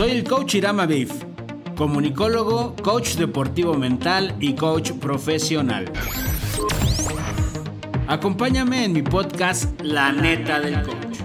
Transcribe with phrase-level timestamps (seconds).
[0.00, 1.12] Soy el coach Irama Beef,
[1.76, 5.92] comunicólogo, coach deportivo mental y coach profesional.
[8.08, 11.18] Acompáñame en mi podcast La neta del coach.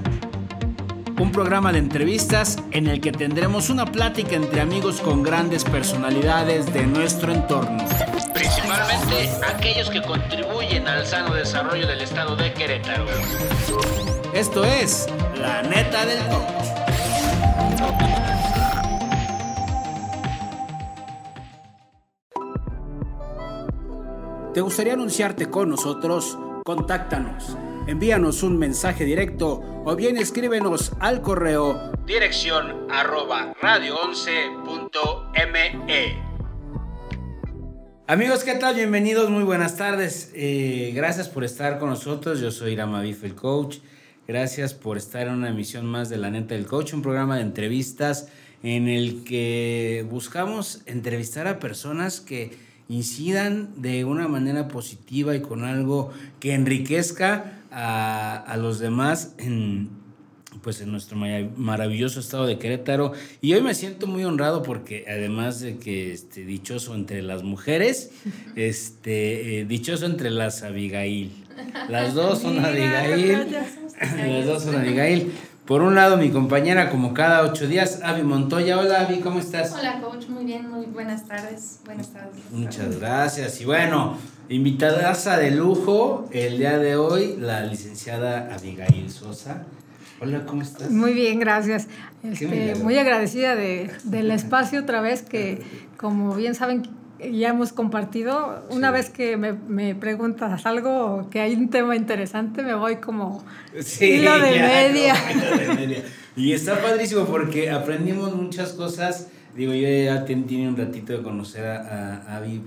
[1.17, 6.73] Un programa de entrevistas en el que tendremos una plática entre amigos con grandes personalidades
[6.73, 7.81] de nuestro entorno.
[8.33, 13.05] Principalmente aquellos que contribuyen al sano desarrollo del estado de Querétaro.
[14.33, 15.07] Esto es
[15.39, 16.74] La neta del coach.
[24.55, 26.37] ¿Te gustaría anunciarte con nosotros?
[26.63, 27.57] Contáctanos.
[27.87, 36.23] Envíanos un mensaje directo o bien escríbenos al correo dirección arroba radio11.me.
[38.07, 38.75] Amigos, ¿qué tal?
[38.75, 40.31] Bienvenidos, muy buenas tardes.
[40.33, 42.39] Eh, gracias por estar con nosotros.
[42.39, 43.79] Yo soy Irama Bif, el coach.
[44.25, 47.41] Gracias por estar en una emisión más de La Neta del Coach, un programa de
[47.41, 48.29] entrevistas
[48.63, 55.63] en el que buscamos entrevistar a personas que incidan de una manera positiva y con
[55.63, 59.89] algo que enriquezca a, a los demás en,
[60.65, 63.13] pues en nuestro maravilloso estado de Querétaro.
[63.41, 68.11] Y hoy me siento muy honrado porque además de que este, dichoso entre las mujeres,
[68.55, 71.31] este, eh, dichoso entre las Abigail.
[71.87, 73.47] Las dos son Abigail.
[74.01, 75.31] Las dos son Abigail.
[75.65, 78.77] Por un lado, mi compañera, como cada ocho días, Avi Montoya.
[78.77, 79.73] Hola, Avi, ¿cómo estás?
[79.73, 81.79] Hola, coach, muy bien, muy buenas tardes.
[81.83, 82.35] Buenas tardes.
[82.51, 83.59] Muchas gracias.
[83.61, 84.15] Y bueno,
[84.47, 89.63] invitada de lujo el día de hoy, la licenciada Abigail Sosa.
[90.21, 90.91] Hola, ¿cómo estás?
[90.91, 91.87] Muy bien, gracias.
[92.21, 95.63] Este, muy agradecida de, del espacio otra vez que,
[95.97, 96.83] como bien saben,
[97.19, 98.65] ya hemos compartido.
[98.69, 103.43] Una vez que me, me, preguntas algo, que hay un tema interesante, me voy como
[103.79, 105.15] sí, hilo de, media.
[106.35, 109.29] Y está padrísimo porque aprendimos muchas cosas.
[109.55, 112.61] Digo, yo ya tenía un ratito de conocer a, a, he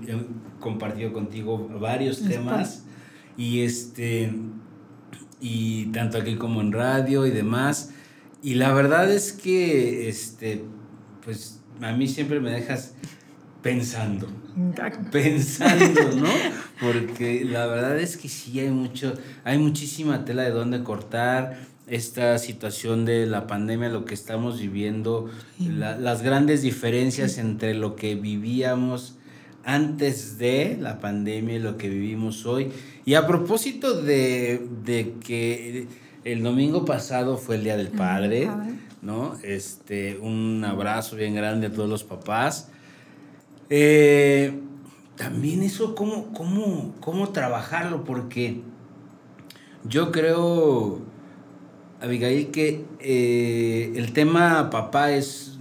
[0.59, 2.85] compartido contigo varios temas.
[3.37, 4.33] Y este
[5.39, 7.91] y tanto aquí como en radio y demás.
[8.41, 10.63] Y la verdad es que este
[11.23, 12.95] pues a mí siempre me dejas
[13.61, 14.27] pensando.
[15.11, 16.29] Pensando, ¿no?
[16.81, 21.67] Porque la verdad es que sí hay mucho, hay muchísima tela de dónde cortar.
[21.87, 25.27] Esta situación de la pandemia, lo que estamos viviendo,
[25.57, 29.15] las grandes diferencias entre lo que vivíamos
[29.63, 32.71] antes de la pandemia y lo que vivimos hoy.
[33.05, 35.87] Y a propósito de, de que
[36.23, 38.49] el domingo pasado fue el Día del Padre,
[39.01, 39.35] ¿no?
[39.43, 42.69] Este, un abrazo bien grande a todos los papás.
[43.69, 44.59] Eh,
[45.15, 48.03] también eso, ¿cómo, cómo, cómo trabajarlo?
[48.03, 48.61] Porque
[49.83, 51.01] yo creo,
[52.01, 55.59] Abigail, que eh, el tema papá es,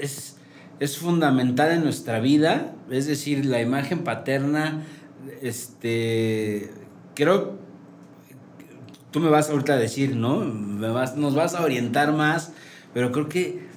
[0.00, 0.38] es,
[0.80, 4.84] es, fundamental en nuestra vida, es decir, la imagen paterna,
[5.42, 6.70] este,
[7.14, 7.58] creo,
[9.10, 10.40] tú me vas ahorita a decir, ¿no?
[10.40, 12.52] Me vas, nos vas a orientar más,
[12.94, 13.67] pero creo que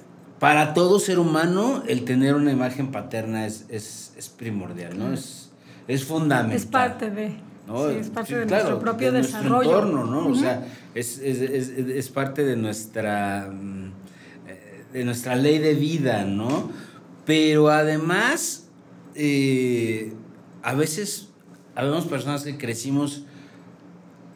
[0.42, 5.12] para todo ser humano el tener una imagen paterna es, primordial, ¿no?
[5.12, 5.52] Es,
[5.86, 6.56] es fundamental.
[6.56, 7.36] Es parte de...
[7.68, 7.88] ¿no?
[7.88, 9.70] Sí, es parte de nuestro propio desarrollo.
[9.70, 10.26] entorno, ¿no?
[10.26, 10.66] O sea,
[10.96, 13.92] es, parte de nuestra, mm,
[14.48, 16.72] eh, de nuestra ley de vida, ¿no?
[17.24, 18.66] Pero además,
[19.14, 20.12] eh,
[20.64, 21.28] a veces
[21.76, 23.26] habemos personas que crecimos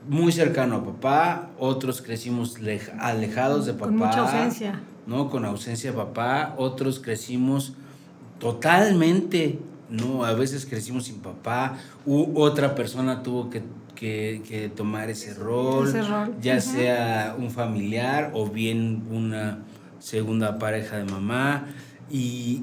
[0.09, 2.59] muy cercano a papá, otros crecimos
[3.01, 3.87] alejados de papá.
[3.87, 4.81] Con mucha ausencia.
[5.07, 5.31] ¿No?
[5.31, 7.75] Con ausencia de papá, otros crecimos
[8.39, 9.59] totalmente,
[9.89, 10.25] ¿no?
[10.25, 13.63] A veces crecimos sin papá, u otra persona tuvo que,
[14.77, 15.91] tomar ese rol,
[16.43, 19.61] ya sea un familiar o bien una
[19.99, 21.67] segunda pareja de mamá.
[22.11, 22.63] Y,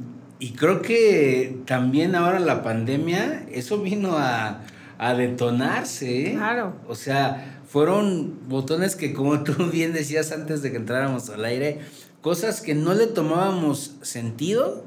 [0.58, 4.62] creo que también ahora la pandemia, eso vino a,
[4.98, 6.32] a detonarse.
[6.32, 6.34] ¿eh?
[6.36, 6.76] Claro.
[6.88, 11.80] O sea, fueron botones que como tú bien decías antes de que entráramos al aire,
[12.24, 14.86] cosas que no le tomábamos sentido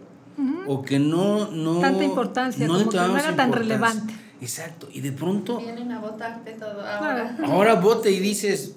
[0.67, 1.81] o que no, no...
[1.81, 4.15] Tanta importancia, no, como que no era tan relevante.
[4.41, 5.59] Exacto, y de pronto...
[5.59, 7.37] Vienen a votarte todo ahora.
[7.45, 8.75] Ahora vote y dices,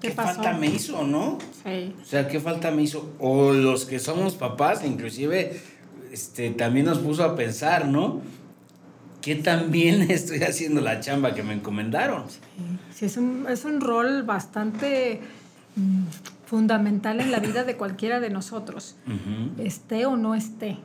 [0.00, 1.38] ¿qué, falta me hizo, no?
[1.64, 1.94] Sí.
[2.00, 3.10] O sea, ¿qué falta me hizo?
[3.18, 5.60] O los que somos papás, inclusive,
[6.12, 8.22] este, también nos puso a pensar, ¿no?
[9.20, 12.24] ¿Qué tan bien estoy haciendo la chamba que me encomendaron?
[12.30, 12.38] Sí,
[12.94, 15.20] sí es, un, es un rol bastante...
[15.74, 16.04] Mm,
[16.48, 18.96] fundamental en la vida de cualquiera de nosotros,
[19.58, 20.78] esté o no esté.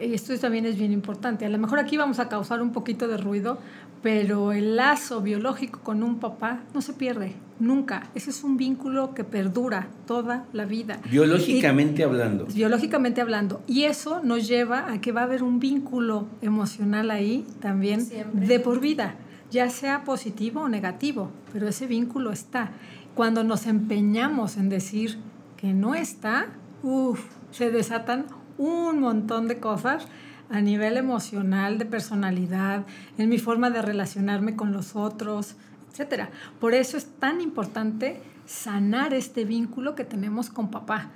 [0.00, 1.44] Y esto también es bien importante.
[1.44, 3.58] A lo mejor aquí vamos a causar un poquito de ruido
[4.02, 8.10] pero el lazo biológico con un papá no se pierde, nunca.
[8.14, 11.00] Ese es un vínculo que perdura toda la vida.
[11.10, 12.46] Biológicamente hablando.
[12.46, 13.62] Biológicamente hablando.
[13.66, 18.60] Y eso nos lleva a que va a haber un vínculo emocional ahí también de
[18.60, 19.16] por vida,
[19.50, 22.70] ya sea positivo o negativo, pero ese vínculo está.
[23.18, 25.18] Cuando nos empeñamos en decir
[25.56, 26.46] que no está,
[26.84, 27.20] uff,
[27.50, 28.26] se desatan
[28.58, 30.06] un montón de cosas
[30.48, 32.86] a nivel emocional, de personalidad,
[33.18, 35.56] en mi forma de relacionarme con los otros,
[35.90, 36.28] etc.
[36.60, 41.10] Por eso es tan importante sanar este vínculo que tenemos con papá.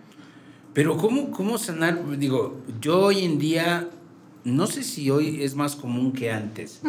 [0.74, 2.18] Pero ¿cómo, cómo sanar?
[2.18, 3.88] Digo, yo hoy en día,
[4.42, 6.80] no sé si hoy es más común que antes.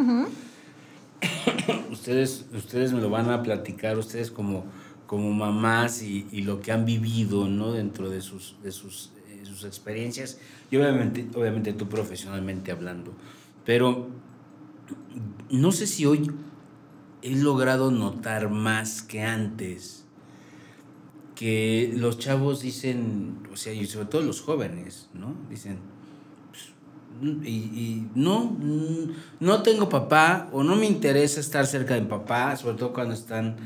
[1.92, 4.66] ustedes, ustedes me lo van a platicar, ustedes como,
[5.14, 7.72] como mamás y, lo que han vivido ¿no?
[7.72, 9.12] dentro de sus, de sus
[9.46, 10.40] sus experiencias
[10.72, 13.14] y obviamente, obviamente tú profesionalmente hablando.
[13.64, 14.10] Pero
[15.52, 16.32] no sé si hoy
[17.22, 20.06] he logrado notar más que antes
[21.36, 25.36] que los chavos dicen, o sea, y sobre todo los jóvenes, ¿no?
[25.50, 25.78] Dicen,
[26.50, 26.74] pues,
[27.48, 28.58] y, no,
[29.40, 33.58] no tengo papá o no me interesa estar cerca de papá, sobre todo cuando están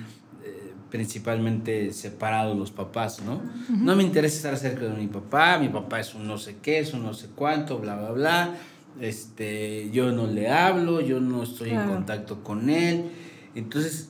[0.89, 3.41] principalmente separados los papás, ¿no?
[3.69, 6.79] No me interesa estar cerca de mi papá, mi papá es un no sé qué,
[6.79, 8.55] es un no sé cuánto, bla, bla, bla.
[8.99, 13.11] Este, yo no le hablo, yo no estoy en contacto con él.
[13.53, 14.09] Entonces,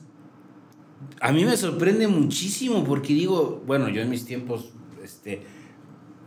[1.20, 4.70] a mí me sorprende muchísimo porque digo, bueno, yo en mis tiempos,
[5.02, 5.42] este,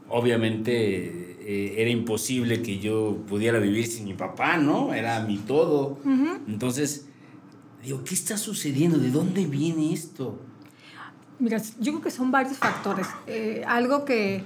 [0.10, 4.94] obviamente eh, era imposible que yo pudiera vivir sin mi papá, ¿no?
[4.94, 6.00] Era mi todo.
[6.48, 7.08] Entonces,
[7.84, 8.98] Digo, ¿qué está sucediendo?
[8.98, 10.40] ¿De dónde viene esto?
[11.40, 13.08] Mira, yo creo que son varios factores.
[13.26, 14.44] Eh, algo que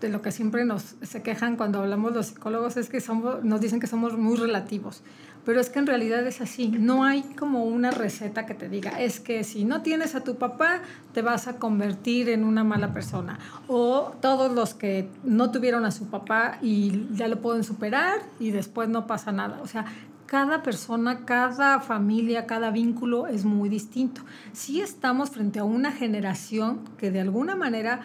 [0.00, 3.60] de lo que siempre nos se quejan cuando hablamos los psicólogos es que somos, nos
[3.60, 5.02] dicen que somos muy relativos,
[5.44, 6.68] pero es que en realidad es así.
[6.68, 10.36] No hay como una receta que te diga, es que si no tienes a tu
[10.36, 10.80] papá,
[11.12, 13.38] te vas a convertir en una mala persona.
[13.68, 18.50] O todos los que no tuvieron a su papá y ya lo pueden superar y
[18.50, 19.60] después no pasa nada.
[19.62, 19.86] O sea,
[20.30, 24.22] cada persona, cada familia, cada vínculo es muy distinto.
[24.52, 28.02] Sí estamos frente a una generación que de alguna manera,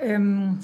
[0.00, 0.58] em,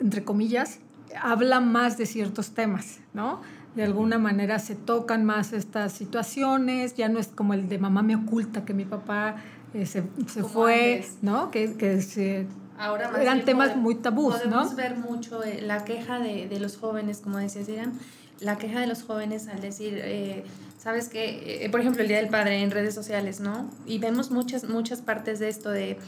[0.00, 0.80] entre comillas,
[1.22, 3.42] habla más de ciertos temas, ¿no?
[3.76, 8.02] De alguna manera se tocan más estas situaciones, ya no es como el de mamá
[8.02, 9.36] me oculta que mi papá
[9.72, 10.02] eh, se,
[10.42, 11.52] fue, ¿no?
[11.52, 16.48] Que, que se Ahora eran temas muy tabús, podemos ver mucho eh, la queja de,
[16.48, 17.92] de, los jóvenes, como decías, Irán,
[18.40, 20.44] la queja de los jóvenes al decir, eh,
[20.78, 23.68] sabes que, eh, por ejemplo, el Día del Padre en redes sociales, ¿no?
[23.86, 25.98] Y vemos muchas, muchas partes de esto de,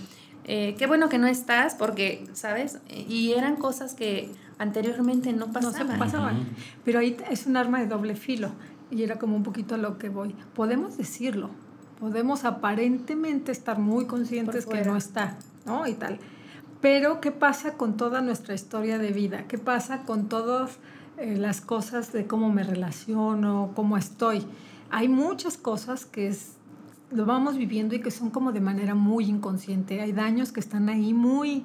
[0.44, 2.78] eh, qué bueno que no estás, porque, ¿sabes?
[2.88, 5.86] Y eran cosas que anteriormente no pasaban.
[5.86, 6.48] No se pasaban.
[6.84, 8.50] Pero ahí es un arma de doble filo.
[8.90, 10.34] Y era como un poquito a lo que voy.
[10.54, 11.50] Podemos decirlo.
[12.00, 15.36] Podemos aparentemente estar muy conscientes que no está,
[15.66, 15.86] ¿no?
[15.86, 16.18] Y tal.
[16.80, 19.44] Pero, ¿qué pasa con toda nuestra historia de vida?
[19.46, 20.78] ¿Qué pasa con todos
[21.20, 24.42] eh, las cosas de cómo me relaciono, cómo estoy.
[24.90, 26.52] Hay muchas cosas que es,
[27.10, 30.00] lo vamos viviendo y que son como de manera muy inconsciente.
[30.00, 31.64] Hay daños que están ahí muy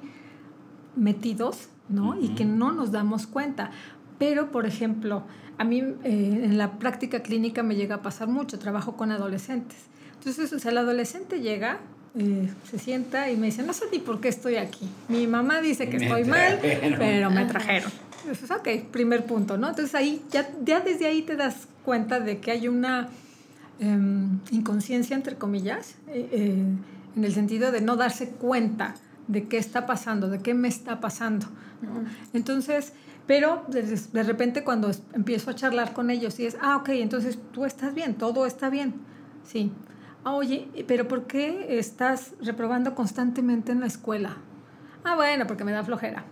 [0.94, 2.20] metidos, ¿no?
[2.20, 3.70] Y que no nos damos cuenta.
[4.18, 5.22] Pero, por ejemplo,
[5.56, 9.78] a mí eh, en la práctica clínica me llega a pasar mucho, trabajo con adolescentes.
[10.18, 11.80] Entonces, o sea, el adolescente llega,
[12.18, 14.86] eh, se sienta y me dice, no sé ni por qué estoy aquí.
[15.08, 17.90] Mi mamá dice que estoy mal, pero me trajeron.
[18.26, 19.68] Entonces, ok, primer punto, ¿no?
[19.68, 23.08] Entonces ahí, ya, ya desde ahí te das cuenta de que hay una
[23.78, 26.64] em, inconsciencia, entre comillas, eh, eh,
[27.16, 28.96] en el sentido de no darse cuenta
[29.28, 31.46] de qué está pasando, de qué me está pasando.
[32.32, 32.92] Entonces,
[33.26, 37.38] pero de, de, repente cuando empiezo a charlar con ellos y es, ah, ok, entonces
[37.52, 38.94] tú estás bien, todo está bien.
[39.44, 39.72] Sí.
[40.24, 44.36] Ah, oye, pero ¿por qué estás reprobando constantemente en la escuela?
[45.04, 46.24] Ah, bueno, porque me da flojera.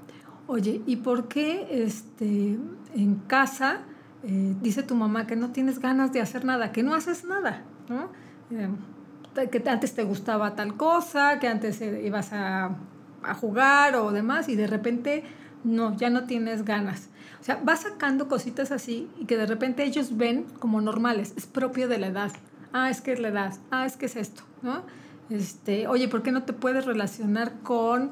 [0.47, 2.59] Oye, ¿y por qué este,
[2.95, 3.81] en casa
[4.23, 7.63] eh, dice tu mamá que no tienes ganas de hacer nada, que no haces nada?
[7.89, 8.11] ¿no?
[8.51, 12.77] Eh, que antes te gustaba tal cosa, que antes eh, ibas a,
[13.23, 15.25] a, jugar o demás y de repente
[15.65, 17.09] no, ya no tienes ganas.
[17.41, 21.47] O sea, vas sacando cositas así y que de repente ellos ven como normales, es
[21.47, 22.33] propio de la edad.
[22.73, 24.83] Ah, es que es la edad, ah, es que es esto, ¿no?
[25.31, 28.11] Este, oye, ¿por qué no te puedes relacionar con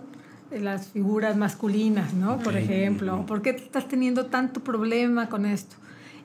[0.61, 2.39] las figuras masculinas, ¿no?
[2.39, 5.77] Por ejemplo, ¿por qué estás teniendo tanto problema con esto?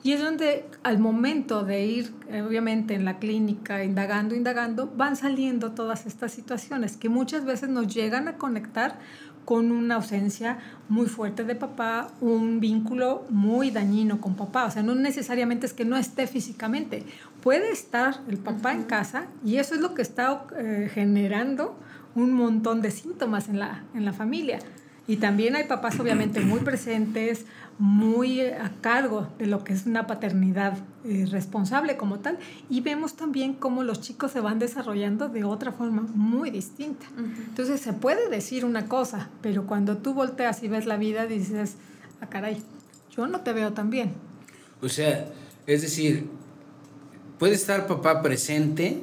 [0.02, 5.16] Y es donde al momento de ir, eh, obviamente, en la clínica, indagando, indagando, van
[5.16, 8.98] saliendo todas estas situaciones que muchas veces nos llegan a conectar
[9.44, 10.58] con una ausencia
[10.90, 14.66] muy fuerte de papá, un vínculo muy dañino con papá.
[14.66, 17.02] O sea, no necesariamente es que no esté físicamente.
[17.42, 21.78] Puede estar el papá en casa y eso es lo que está eh, generando
[22.18, 24.58] un montón de síntomas en la, en la familia.
[25.06, 27.46] Y también hay papás obviamente muy presentes,
[27.78, 32.38] muy a cargo de lo que es una paternidad eh, responsable como tal.
[32.68, 37.06] Y vemos también cómo los chicos se van desarrollando de otra forma muy distinta.
[37.16, 41.76] Entonces se puede decir una cosa, pero cuando tú volteas y ves la vida dices,
[42.20, 42.62] ah, caray,
[43.16, 44.12] yo no te veo tan bien.
[44.82, 45.26] O sea,
[45.66, 46.28] es decir,
[47.38, 49.02] puede estar papá presente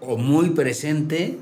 [0.00, 1.38] o muy presente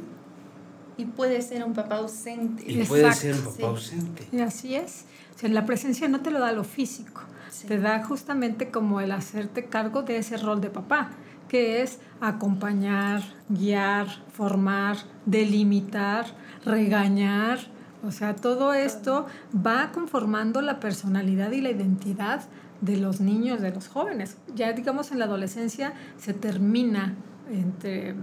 [0.96, 2.64] y puede ser un papá ausente.
[2.66, 4.26] Y puede ser un papá ausente.
[4.32, 5.04] Y así es.
[5.34, 7.20] O sea, la presencia no te lo da lo físico,
[7.68, 11.10] te da justamente como el hacerte cargo de ese rol de papá,
[11.48, 16.26] que es acompañar, guiar, formar, delimitar,
[16.64, 17.58] regañar.
[18.06, 22.42] O sea, todo esto va conformando la personalidad y la identidad
[22.80, 24.36] de los niños, de los jóvenes.
[24.54, 27.14] Ya digamos en la adolescencia se termina
[27.50, 28.14] entre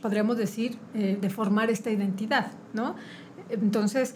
[0.00, 2.96] podríamos decir, eh, de formar esta identidad, ¿no?
[3.48, 4.14] Entonces,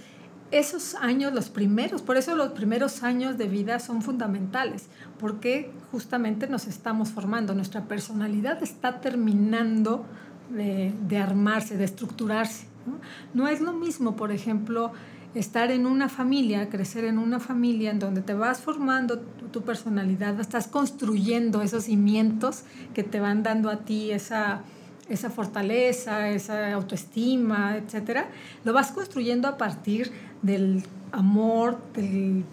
[0.51, 4.89] esos años, los primeros, por eso los primeros años de vida son fundamentales,
[5.19, 10.07] porque justamente nos estamos formando, nuestra personalidad está terminando
[10.51, 12.67] de, armarse, de estructurarse.
[12.87, 13.01] ¿no?
[13.43, 14.93] no es lo mismo, por ejemplo,
[15.35, 19.63] estar en una familia, crecer en una familia en donde te vas formando tu, tu
[19.63, 22.63] personalidad, estás construyendo esos cimientos
[22.93, 24.63] que te van dando a ti esa
[25.09, 28.29] esa fortaleza, esa autoestima, etcétera,
[28.65, 30.11] lo vas construyendo a partir
[30.43, 30.83] del
[31.13, 32.45] amor, de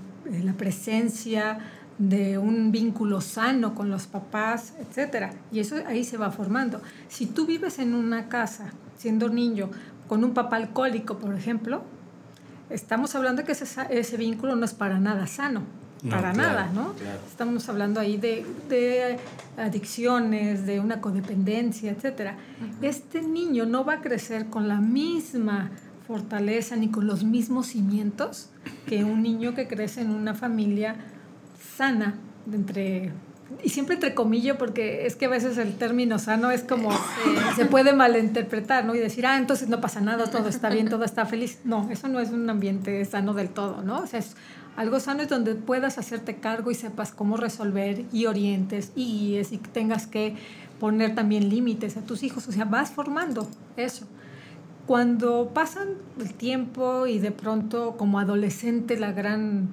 [0.44, 1.60] la presencia,
[1.98, 5.32] de un vínculo sano con los papás, etcétera.
[5.52, 6.82] Y eso ahí se va formando.
[7.08, 9.70] Si tú vives en una casa, siendo niño,
[10.08, 11.84] con un papá alcohólico, por ejemplo,
[12.70, 16.94] estamos hablando que ese vínculo no es para nada sano para nada, ¿no?
[17.28, 19.18] Estamos hablando ahí de, de,
[19.58, 22.32] adicciones, de una codependencia, etc.
[22.82, 25.72] Este niño no va a crecer con la misma
[26.08, 28.50] fortaleza ni con los mismos cimientos
[28.88, 30.96] que un niño que crece en una familia
[31.78, 32.16] sana,
[32.52, 33.12] entre
[33.64, 36.90] y siempre entre comillas, porque es que a veces el término sano es como
[37.56, 38.96] se puede malinterpretar, ¿no?
[38.96, 41.60] Y decir, ah, entonces no pasa nada, todo está bien, todo está feliz.
[41.64, 44.00] No, eso no es un ambiente sano del todo, ¿no?
[44.00, 44.36] O sea, es
[44.76, 49.52] algo sano es donde puedas hacerte cargo y sepas cómo resolver y orientes y guíes
[49.52, 50.36] y tengas que
[50.80, 52.48] poner también límites a tus hijos.
[52.48, 54.08] O sea, vas formando eso.
[54.88, 59.70] Cuando pasan el tiempo y de pronto como adolescente la gran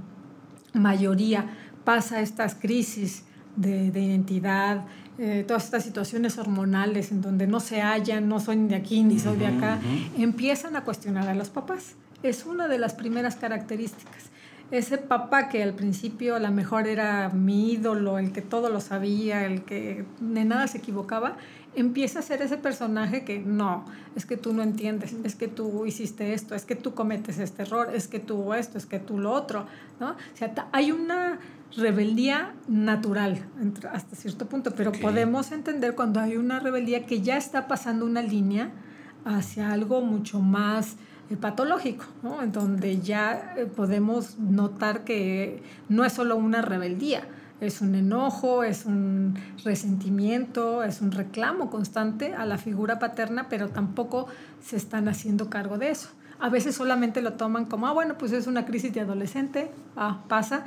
[0.75, 1.47] mayoría
[1.85, 3.25] pasa estas crisis
[3.57, 4.85] de, identidad,
[5.19, 9.19] eh, todas estas situaciones hormonales en donde no se hallan, no soy de aquí ni
[9.19, 9.79] soy de acá,
[10.19, 11.95] empiezan a cuestionar a los papás.
[12.23, 14.31] Es una de las primeras características
[14.71, 18.81] ese papá que al principio a lo mejor era mi ídolo, el que todo lo
[18.81, 21.37] sabía, el que de nada se equivocaba,
[21.75, 23.85] empieza a ser ese personaje que no,
[24.15, 27.63] es que tú no entiendes, es que tú hiciste esto, es que tú cometes este
[27.63, 29.67] error, es que tú esto, es que tú lo otro,
[30.01, 30.11] ¿no?
[30.11, 31.39] O sea, hay una
[31.77, 33.45] rebeldía natural
[33.93, 38.23] hasta cierto punto, pero podemos entender cuando hay una rebeldía que ya está pasando una
[38.23, 38.71] línea
[39.25, 40.97] hacia algo mucho más
[41.37, 42.43] patológico, ¿no?
[42.43, 47.25] en donde ya eh, podemos notar que no es solo una rebeldía,
[47.61, 53.69] es un enojo, es un resentimiento, es un reclamo constante a la figura paterna, pero
[53.69, 54.29] tampoco
[54.63, 56.09] se están haciendo cargo de eso.
[56.39, 60.23] A veces solamente lo toman como, ah, bueno, pues es una crisis de adolescente, ah,
[60.29, 60.65] pasa,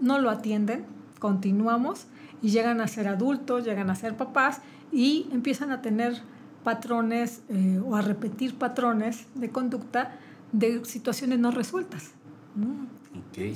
[0.00, 0.84] no lo atienden,
[1.18, 2.06] continuamos
[2.42, 4.60] y llegan a ser adultos, llegan a ser papás
[4.92, 6.20] y empiezan a tener
[6.64, 10.16] patrones eh, o a repetir patrones de conducta
[10.52, 12.10] de situaciones no resueltas.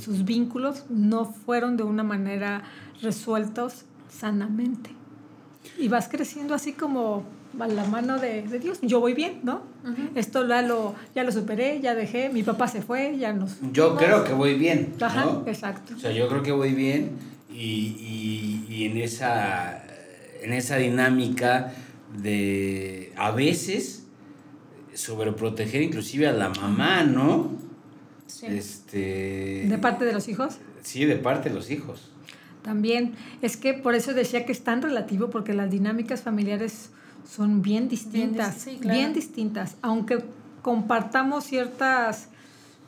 [0.00, 2.62] Sus vínculos no fueron de una manera
[3.00, 4.90] resueltos sanamente.
[5.78, 7.24] Y vas creciendo así como
[7.58, 8.78] a la mano de, Dios.
[8.82, 9.62] Yo voy bien, ¿no?
[10.14, 13.56] Esto ya lo, ya lo superé, ya dejé, mi papá se fue, ya nos...
[13.72, 14.94] Yo creo que voy bien.
[15.00, 15.94] Ajá, exacto.
[15.96, 17.12] O sea, yo creo que voy bien
[17.50, 19.82] y, y, y en, esa,
[20.42, 21.72] en esa dinámica
[22.16, 24.06] de a veces
[24.94, 27.50] sobreproteger inclusive a la mamá, ¿no?
[28.26, 28.46] Sí.
[28.46, 30.58] Este, ¿De parte de los hijos?
[30.82, 32.10] Sí, de parte de los hijos.
[32.62, 36.90] También, es que por eso decía que es tan relativo, porque las dinámicas familiares
[37.28, 40.24] son bien distintas, bien, distintas, aunque
[40.62, 42.28] compartamos ciertas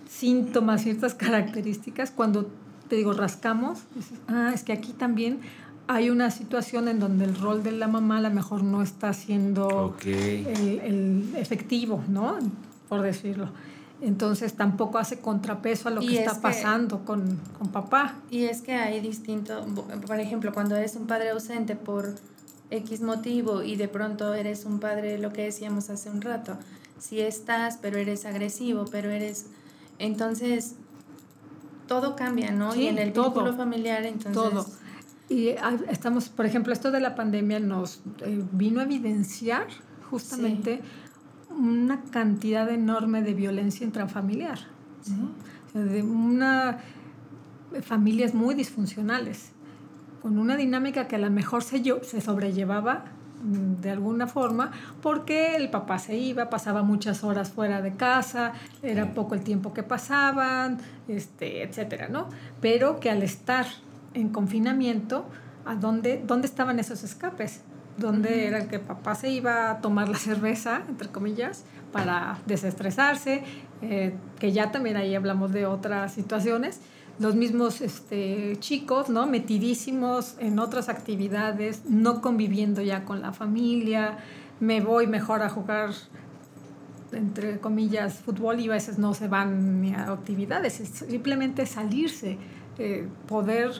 [0.08, 2.50] síntomas, ciertas características, cuando
[2.88, 3.80] te digo rascamos,
[4.28, 5.40] ah, es que aquí también
[5.90, 9.12] hay una situación en donde el rol de la mamá a lo mejor no está
[9.12, 12.38] siendo el, efectivo, ¿no?
[12.88, 13.48] Por decirlo.
[14.00, 18.14] entonces tampoco hace contrapeso a lo que está pasando con, con, papá.
[18.30, 19.66] Y es que hay distinto,
[20.06, 22.14] por ejemplo, cuando eres un padre ausente por
[22.70, 26.56] X motivo y de pronto eres un padre, lo que decíamos hace un rato,
[27.00, 29.46] si estás, pero eres agresivo, pero eres...
[29.98, 30.76] Entonces,
[31.88, 32.76] todo cambia, ¿no?
[32.76, 34.32] y en el vínculo familiar, entonces...
[34.32, 34.66] Todo.
[35.30, 35.54] Y
[35.88, 39.68] estamos, por ejemplo, esto de la pandemia nos eh, vino a evidenciar
[40.10, 40.80] justamente
[41.56, 44.58] una cantidad enorme de violencia intrafamiliar,
[45.72, 46.78] de una
[47.82, 49.52] familias muy disfuncionales,
[50.20, 53.04] con una dinámica que a lo mejor se, se sobrellevaba
[53.42, 58.52] mm, de alguna forma porque el papá se iba, pasaba muchas horas fuera de casa,
[58.82, 62.28] era poco el tiempo que pasaban, este, etcétera, ¿no?
[62.60, 63.66] Pero que al estar
[64.14, 65.26] en confinamiento,
[65.64, 67.62] ¿a dónde, dónde estaban esos escapes?
[68.00, 73.42] donde era el que papá se iba a tomar la cerveza, entre comillas, para desestresarse,
[73.82, 76.80] eh, que ya también ahí hablamos de otras situaciones.
[77.18, 79.26] Los mismos este, chicos, ¿no?
[79.26, 84.18] Metidísimos en otras actividades, no conviviendo ya con la familia,
[84.58, 85.90] me voy mejor a jugar
[87.12, 92.38] entre comillas, fútbol y a veces no se van ni a actividades, es simplemente salirse,
[92.78, 93.72] eh, poder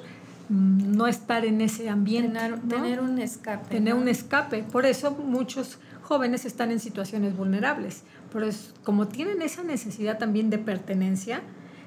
[0.50, 2.38] no estar en ese ambiente.
[2.68, 3.68] Tener, un escape.
[3.68, 4.64] Tener un escape.
[4.64, 8.02] Por eso muchos jóvenes están en situaciones vulnerables.
[8.32, 11.42] Pero es, como tienen esa necesidad también de pertenencia,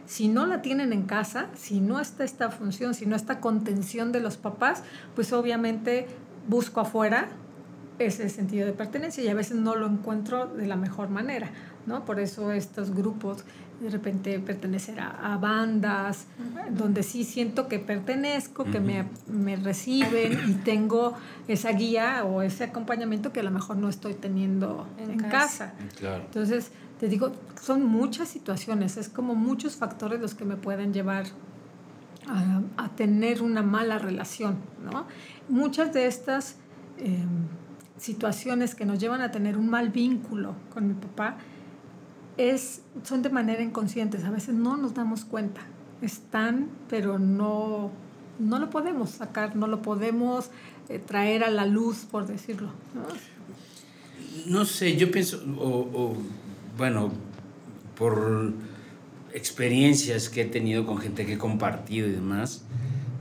[0.06, 4.12] si no la tienen en casa, si no está esta función, si no está contención
[4.14, 6.08] de los papás, pues obviamente
[6.48, 7.30] busco afuera
[8.00, 11.52] ese sentido de pertenencia y a veces no lo encuentro de la mejor manera,
[11.86, 12.06] ¿no?
[12.06, 13.44] Por eso estos grupos
[13.80, 16.26] de repente pertenecer a, bandas,
[16.72, 21.14] donde sí siento que pertenezco, que me, me, reciben y tengo
[21.48, 25.74] esa guía o ese acompañamiento que a lo mejor no estoy teniendo en, casa.
[26.02, 31.26] Entonces, te digo, son muchas situaciones, es como muchos factores los que me pueden llevar
[32.28, 35.06] a, a tener una mala relación, ¿no?
[35.50, 36.56] Muchas de estas
[36.98, 37.48] em,
[37.98, 41.38] situaciones que nos llevan a tener un mal vínculo con mi papá,
[42.38, 45.62] es, son de manera inconsciente, a veces no nos damos cuenta.
[46.02, 47.92] Están, pero no,
[48.40, 50.50] no lo podemos sacar, no lo podemos
[50.90, 52.70] eh, traer a la luz, por decirlo.
[54.48, 54.66] ¿no?
[54.66, 56.16] sé, yo pienso, o,
[56.78, 57.12] bueno,
[57.96, 58.54] por
[59.34, 62.66] experiencias que he tenido con gente que he compartido y demás,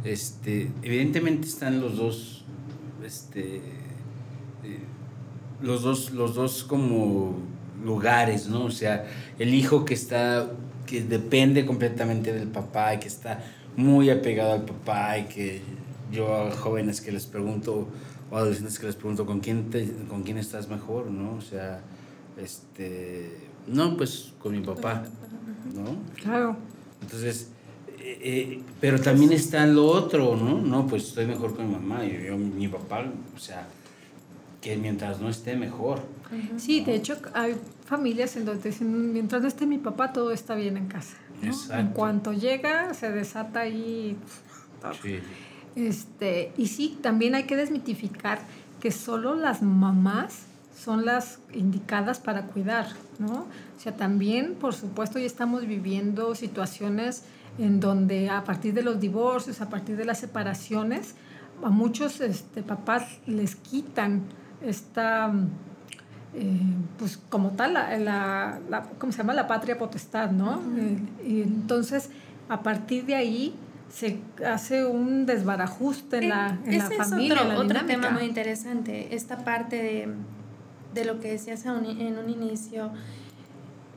[0.05, 2.45] este, evidentemente están los dos,
[3.05, 3.57] este,
[4.65, 4.81] eh,
[5.61, 7.52] los dos, los dos como
[7.85, 8.65] lugares, ¿no?
[8.65, 9.07] O sea,
[9.39, 10.51] el hijo que está,
[10.87, 13.43] que depende completamente del papá y que está
[13.77, 15.63] muy apegado al papá y que
[16.13, 17.89] yo a jóvenes que les pregunto,
[18.31, 19.71] o adolescentes que les pregunto, ¿con quién,
[20.09, 21.35] ¿con quién estás mejor, no?
[21.35, 21.81] O sea,
[22.37, 25.05] este, no, pues con mi papá,
[25.75, 25.97] ¿no?
[26.23, 26.57] Claro.
[27.01, 27.49] Entonces,
[27.99, 30.61] eh, eh, pero también está lo otro, ¿no?
[30.61, 33.69] No, pues estoy mejor con mi mamá, y yo mi papá, o sea,
[34.61, 36.01] que mientras no esté mejor.
[36.57, 40.55] Sí, de hecho hay familias en donde dicen, mientras no esté mi papá, todo está
[40.55, 41.17] bien en casa.
[41.73, 44.17] En cuanto llega, se desata ahí.
[45.03, 45.19] Sí.
[45.75, 48.41] Este, y sí, también hay que desmitificar
[48.81, 53.47] que solo las mamás son las indicadas para cuidar, ¿no?
[53.77, 57.25] O sea, también, por supuesto, ya estamos viviendo situaciones
[57.59, 61.15] en donde a partir de los divorcios, a partir de las separaciones,
[61.63, 64.23] a muchos este, papás les quitan
[64.63, 65.33] esta,
[66.35, 66.61] eh,
[66.99, 69.35] pues como tal, la, la, ¿cómo se llama?
[69.35, 70.63] La patria potestad, ¿no?
[70.79, 72.11] Eh, y entonces,
[72.49, 73.55] a partir de ahí
[73.93, 77.35] se hace un desbarajuste en la, en la familia.
[77.35, 80.09] Es otro, otro tema muy interesante, esta parte de,
[80.95, 82.91] de lo que decías en un inicio,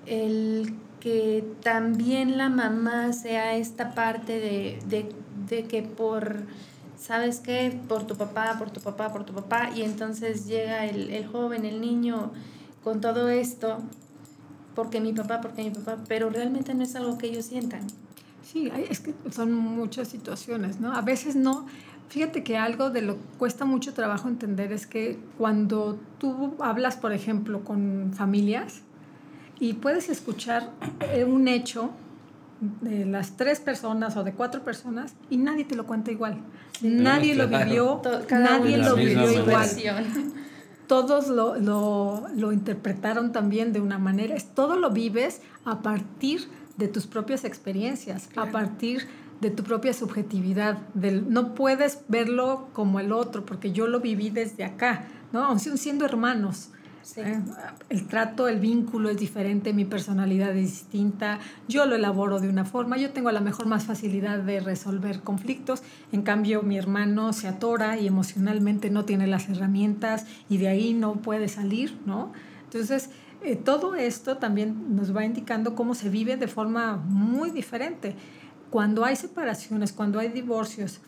[0.06, 5.10] el que también la mamá sea esta parte de, de,
[5.48, 6.41] de que por
[7.06, 7.80] ¿sabes qué?
[7.88, 9.70] Por tu papá, por tu papá, por tu papá.
[9.76, 12.32] Y entonces llega el, el joven, el niño,
[12.84, 13.78] con todo esto,
[14.74, 17.82] porque mi papá, porque mi papá, pero realmente no es algo que ellos sientan.
[18.44, 20.94] Sí, es que son muchas situaciones, ¿no?
[20.94, 21.68] A veces no.
[22.10, 26.98] Fíjate que algo de lo que cuesta mucho trabajo entender es que cuando tú hablas,
[26.98, 28.82] por ejemplo, con familias
[29.60, 30.72] y puedes escuchar
[31.12, 31.91] eh, un hecho
[32.60, 36.38] de las tres personas o de cuatro personas y nadie te lo cuenta igual.
[36.82, 39.70] nadie lo vivió, nadie lo vivió igual.
[40.88, 44.36] Todos lo, lo, lo, interpretaron también de una manera.
[44.54, 49.08] Todo lo vives a partir de tus propias experiencias, a partir
[49.41, 50.78] de tu propia subjetividad.
[50.94, 55.44] Del, no puedes verlo como el otro, porque yo lo viví desde acá, ¿no?
[55.44, 56.70] Aún siendo hermanos.
[57.18, 57.41] ¿Eh?
[57.89, 62.65] El trato, el vínculo es diferente, mi personalidad es distinta, yo lo elaboro de una
[62.65, 67.34] forma, yo tengo a lo mejor más facilidad de resolver conflictos, en cambio mi hermano
[67.34, 72.32] se atora y emocionalmente no tiene las herramientas y de ahí no puede salir, ¿no?
[72.63, 73.10] Entonces,
[73.41, 78.15] eh, todo esto también nos va indicando cómo se vive de forma muy diferente.
[78.70, 81.00] Cuando hay separaciones, cuando hay divorcios,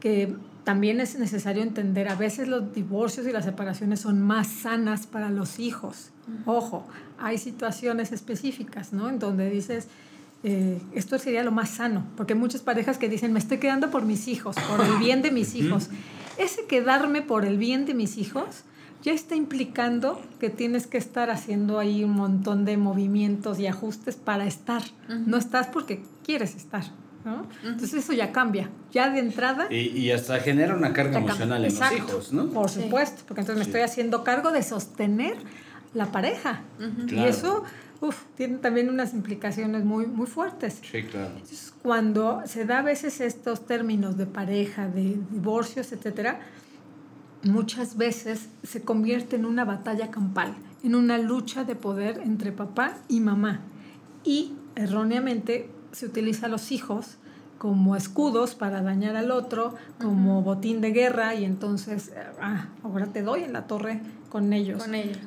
[0.00, 5.06] que también es necesario entender, a veces los divorcios y las separaciones son más sanas
[5.06, 6.10] para los hijos.
[6.46, 6.86] Ojo,
[7.18, 9.08] hay situaciones específicas, ¿no?
[9.08, 9.88] En donde dices,
[10.44, 13.90] eh, esto sería lo más sano, porque hay muchas parejas que dicen, me estoy quedando
[13.90, 15.88] por mis hijos, por el bien de mis hijos.
[16.38, 18.64] Ese quedarme por el bien de mis hijos
[19.02, 24.14] ya está implicando que tienes que estar haciendo ahí un montón de movimientos y ajustes
[24.14, 24.82] para estar.
[25.26, 26.84] No estás porque quieres estar.
[27.62, 29.72] Entonces eso ya cambia, ya de entrada.
[29.72, 32.50] Y, hasta genera una carga emocional en los hijos, ¿no?
[32.50, 35.36] Por supuesto, porque entonces me estoy haciendo cargo de sostener
[35.94, 36.62] la pareja.
[37.08, 37.64] Y eso
[38.36, 40.80] tiene también unas implicaciones muy, muy fuertes.
[40.82, 41.34] Sí, claro.
[41.34, 46.40] Entonces, cuando se da a veces estos términos de pareja, de divorcios, etcétera,
[47.44, 52.98] muchas veces se convierte en una batalla campal, en una lucha de poder entre papá
[53.08, 53.60] y mamá.
[54.24, 57.18] Y erróneamente se utiliza a los hijos
[57.62, 63.22] como escudos para dañar al otro, como botín de guerra, y entonces, ah, ahora te
[63.22, 64.00] doy en la torre
[64.30, 64.82] con ellos.
[64.82, 65.18] Con ellos.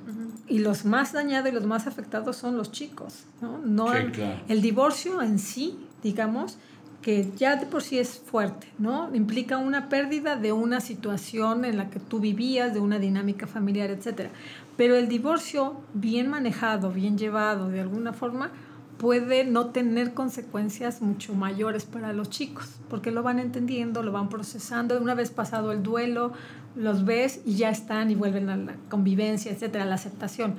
[0.49, 3.23] Y los más dañados y los más afectados son los chicos.
[3.41, 3.59] ¿no?
[3.59, 6.57] no El divorcio en sí, digamos,
[7.01, 9.15] que ya de por sí es fuerte, ¿no?
[9.15, 13.91] Implica una pérdida de una situación en la que tú vivías, de una dinámica familiar,
[13.91, 14.29] etc.
[14.75, 18.51] Pero el divorcio bien manejado, bien llevado, de alguna forma,
[18.97, 24.29] puede no tener consecuencias mucho mayores para los chicos, porque lo van entendiendo, lo van
[24.29, 24.99] procesando.
[24.99, 26.31] Una vez pasado el duelo,
[26.75, 30.55] los ves y ya están y vuelven a la convivencia, etcétera, a la aceptación.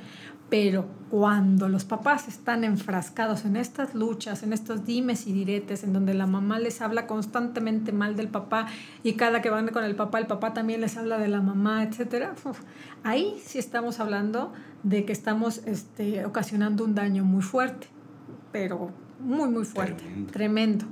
[0.49, 5.93] Pero cuando los papás están enfrascados en estas luchas, en estos dimes y diretes, en
[5.93, 8.69] donde la mamá les habla constantemente mal del papá
[9.03, 11.83] y cada que van con el papá, el papá también les habla de la mamá,
[11.83, 12.35] etcétera,
[13.03, 14.53] ahí sí estamos hablando
[14.85, 17.89] de que estamos este, ocasionando un daño muy fuerte
[18.53, 20.87] pero muy, muy fuerte, tremendo.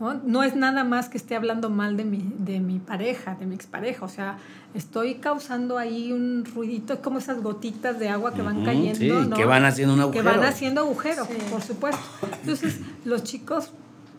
[0.00, 0.14] ¿no?
[0.14, 0.42] ¿no?
[0.42, 4.04] es nada más que esté hablando mal de mi, de mi pareja, de mi expareja,
[4.04, 4.38] o sea,
[4.74, 9.64] estoy causando ahí un ruidito, como esas gotitas de agua que van cayendo, que van
[9.64, 10.24] haciendo un agujero.
[10.24, 12.02] Que van haciendo agujero, por supuesto.
[12.40, 13.70] Entonces, los chicos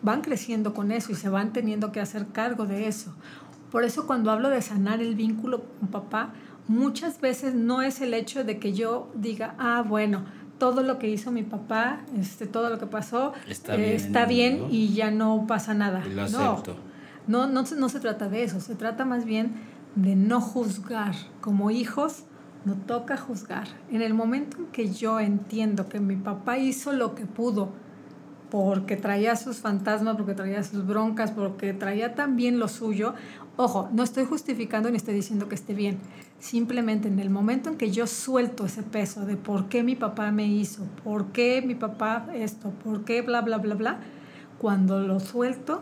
[0.02, 3.14] van creciendo con eso y se van teniendo que hacer cargo de eso.
[3.72, 6.34] Por eso cuando hablo de sanar el vínculo con papá,
[6.68, 10.26] muchas veces no es el hecho de que yo diga, ah, bueno,
[10.58, 14.94] todo lo que hizo mi papá, este, todo lo que pasó, está eh, bien, y
[14.94, 16.04] ya no pasa nada.
[16.06, 16.76] lo acepto.
[17.28, 19.56] No, no, no, se trata de eso, se trata más bien
[19.96, 21.16] de no juzgar.
[21.42, 22.24] Como hijos,
[22.66, 23.68] no toca juzgar.
[23.92, 27.70] En el momento en que yo entiendo que mi papá hizo lo que pudo,
[28.50, 33.14] porque traía sus fantasmas, porque traía sus broncas, porque traía también lo suyo,
[33.58, 36.00] ojo, no estoy justificando ni estoy diciendo que esté bien,
[36.40, 40.32] Simplemente en el momento en que yo suelto ese peso de por qué mi papá
[40.32, 44.00] me hizo, por qué mi papá esto, por qué bla, bla, bla, bla,
[44.60, 45.82] cuando lo suelto,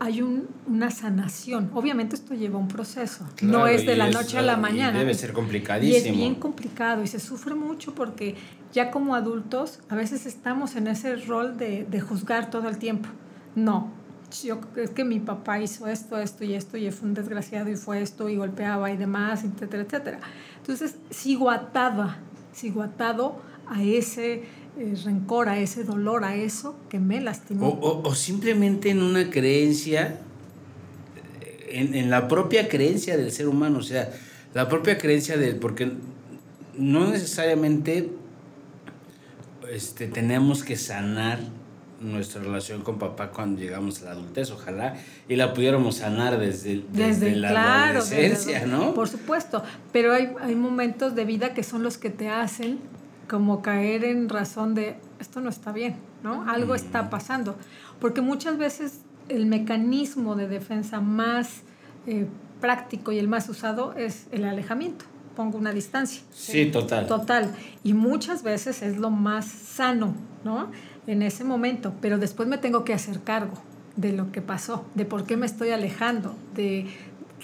[0.00, 1.70] hay un, una sanación.
[1.74, 4.98] Obviamente esto lleva un proceso, no es de la noche a la mañana.
[4.98, 6.06] Debe ser complicadísimo.
[6.06, 8.36] Y es bien complicado y se sufre mucho porque
[8.72, 13.08] ya como adultos a veces estamos en ese rol de, de juzgar todo el tiempo.
[13.54, 13.90] No,
[14.42, 17.76] yo es que mi papá hizo esto, esto y esto, y fue un desgraciado y
[17.76, 20.20] fue esto, y golpeaba y demás, etcétera, etcétera.
[20.58, 22.18] Entonces, sigo atada,
[22.52, 24.44] sigo atado a ese
[24.78, 27.68] eh, rencor, a ese dolor, a eso que me lastimó.
[27.68, 30.20] O, o, simplemente en una creencia,
[31.68, 34.10] en, en, la propia creencia del ser humano, o sea,
[34.54, 35.92] la propia creencia del, porque
[36.76, 38.10] no necesariamente
[39.70, 41.40] este, tenemos que sanar
[42.00, 44.96] nuestra relación con papá cuando llegamos a la adultez, ojalá,
[45.28, 48.94] y la pudiéramos sanar desde, desde, la adolescencia, ¿no?
[48.94, 49.62] Por supuesto,
[49.92, 52.78] pero hay, hay momentos de vida que son los que te hacen
[53.28, 56.48] como caer en razón de esto no está bien, ¿no?
[56.48, 57.56] Algo está pasando,
[58.00, 61.62] porque muchas veces el mecanismo de defensa más
[62.06, 62.26] eh,
[62.60, 65.04] práctico y el más usado es el alejamiento
[65.36, 66.20] pongo una distancia.
[66.32, 67.06] Sí, total.
[67.06, 67.54] Total.
[67.84, 70.12] Y muchas veces es lo más sano,
[70.42, 70.68] ¿no?
[71.08, 73.54] en ese momento, pero después me tengo que hacer cargo
[73.96, 76.86] de lo que pasó, de por qué me estoy alejando, de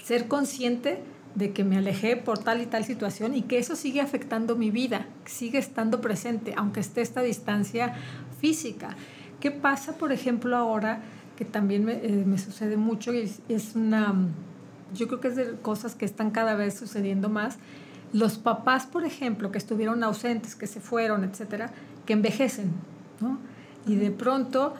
[0.01, 0.99] ser consciente
[1.35, 4.71] de que me alejé por tal y tal situación y que eso sigue afectando mi
[4.71, 7.93] vida, sigue estando presente, aunque esté esta distancia
[8.39, 8.95] física.
[9.39, 11.01] ¿Qué pasa, por ejemplo, ahora
[11.35, 14.15] que también me, eh, sucede mucho y es, una,
[14.93, 17.57] yo creo que es de cosas que están cada vez sucediendo más,
[18.13, 21.71] los papás, por ejemplo, que estuvieron ausentes, que se fueron, etcétera,
[22.05, 22.71] que envejecen,
[23.19, 23.39] ¿no?
[23.85, 24.73] Y de pronto,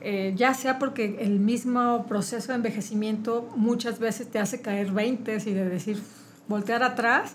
[0.00, 5.38] eh, ya sea porque el mismo proceso de envejecimiento muchas veces te hace caer 20
[5.44, 6.00] y de decir,
[6.48, 7.34] voltear atrás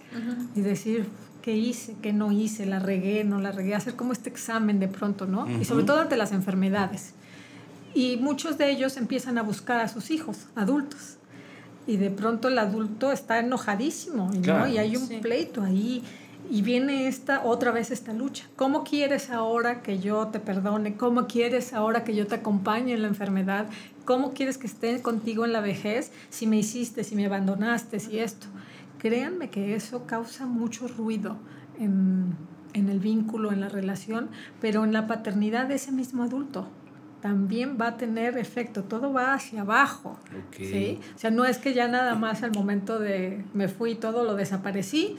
[0.56, 1.08] y decir,
[1.42, 1.96] ¿qué hice?
[2.02, 2.66] ¿Qué no hice?
[2.66, 3.24] ¿La regué?
[3.24, 3.76] ¿No la regué?
[3.76, 5.50] Hacer como este examen de pronto, ¿no?
[5.60, 7.14] Y sobre todo ante las enfermedades.
[7.94, 11.18] Y muchos de ellos empiezan a buscar a sus hijos, adultos.
[11.88, 14.68] Y de pronto el adulto está enojadísimo, ¿no?
[14.68, 16.04] y hay un pleito ahí.
[16.50, 18.46] Y viene esta, otra vez esta lucha.
[18.56, 20.96] ¿Cómo quieres ahora que yo te perdone?
[20.96, 23.68] ¿Cómo quieres ahora que yo te acompañe en la enfermedad?
[24.06, 28.20] ¿Cómo quieres que esté contigo en la vejez si me hiciste, si me abandonaste, si
[28.20, 28.48] esto?
[29.00, 31.38] Créanme que eso causa mucho ruido
[31.80, 32.36] en,
[32.74, 34.30] en el vínculo, en la relación,
[34.62, 36.68] pero en la paternidad de ese mismo adulto
[37.26, 40.20] también va a tener efecto, todo va hacia abajo.
[40.56, 41.00] ¿sí?
[41.16, 44.36] O sea, no es que ya nada más al momento de me fui todo lo
[44.36, 45.18] desaparecí,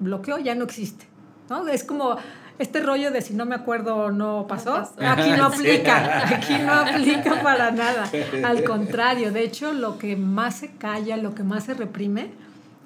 [0.00, 1.06] bloqueó, ya no existe.
[1.48, 1.66] ¿no?
[1.68, 2.16] Es como
[2.58, 7.42] este rollo de si no me acuerdo no pasó, aquí no aplica, aquí no aplica
[7.42, 8.10] para nada.
[8.44, 12.30] Al contrario, de hecho, lo que más se calla, lo que más se reprime,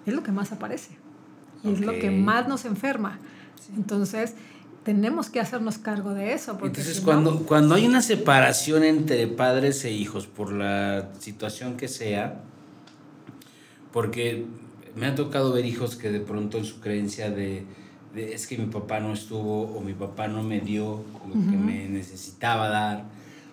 [0.07, 0.99] es lo que más aparece.
[1.65, 3.21] Y es lo que más nos enferma.
[3.77, 4.35] Entonces,
[4.85, 6.59] tenemos que hacernos cargo de eso.
[6.61, 12.41] Entonces, cuando, cuando hay una separación entre padres e hijos, por la situación que sea,
[13.93, 14.47] porque
[14.95, 17.65] me ha tocado ver hijos que de pronto en su creencia de,
[18.17, 21.89] es que mi papá no estuvo o mi papá no me dio lo que me
[21.89, 23.05] necesitaba dar,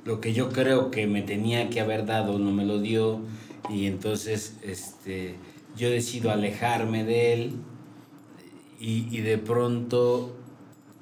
[0.06, 3.22] lo que yo creo que me tenía que haber dado no me lo dio
[3.70, 5.36] y entonces este,
[5.78, 7.54] yo decido alejarme de él
[8.80, 10.36] y, y de pronto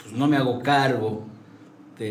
[0.07, 1.25] pues no me hago cargo.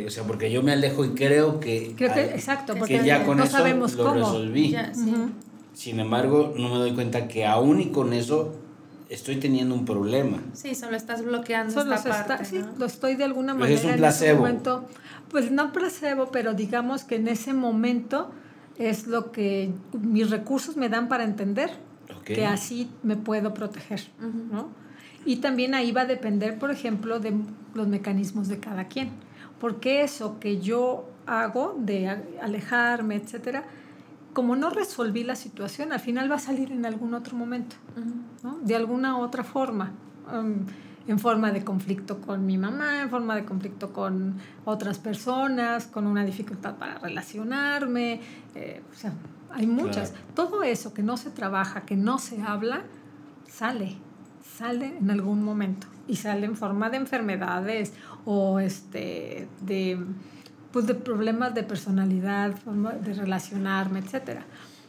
[0.06, 3.52] o sea, porque yo me alejo y creo que, exacto, porque ya con no eso
[3.52, 4.76] sabemos lo resolví.
[5.76, 8.54] Sin embargo, no me doy cuenta que aún y con eso
[9.10, 10.38] estoy teniendo un problema.
[10.54, 13.96] Sí, solo estás bloqueando esta parte, Sí, lo estoy de alguna manera pues es un
[13.98, 14.30] placebo.
[14.30, 14.88] En ese momento,
[15.28, 18.30] pues no placebo, pero digamos que en ese momento
[18.78, 21.70] es lo que mis recursos me dan para entender
[22.24, 24.00] que así me puedo proteger,
[24.50, 24.70] ¿no?
[25.26, 27.34] Y también ahí va a depender, por ejemplo, de
[27.74, 29.10] los mecanismos de cada quien.
[29.60, 32.08] Porque eso que yo hago de
[32.40, 33.64] alejarme, etcétera,
[34.36, 37.74] como no resolví la situación, al final va a salir en algún otro momento,
[38.42, 38.58] ¿no?
[38.58, 39.92] de alguna otra forma,
[40.30, 40.56] um,
[41.08, 44.34] en forma de conflicto con mi mamá, en forma de conflicto con
[44.66, 48.20] otras personas, con una dificultad para relacionarme,
[48.54, 49.14] eh, o sea,
[49.54, 50.12] hay muchas.
[50.34, 52.82] Todo eso que no se trabaja, que no se habla,
[53.48, 53.96] sale
[54.56, 57.92] sale en algún momento y sale en forma de enfermedades
[58.24, 59.98] o este, de,
[60.76, 64.40] pues de problemas de personalidad, de relacionarme, etc.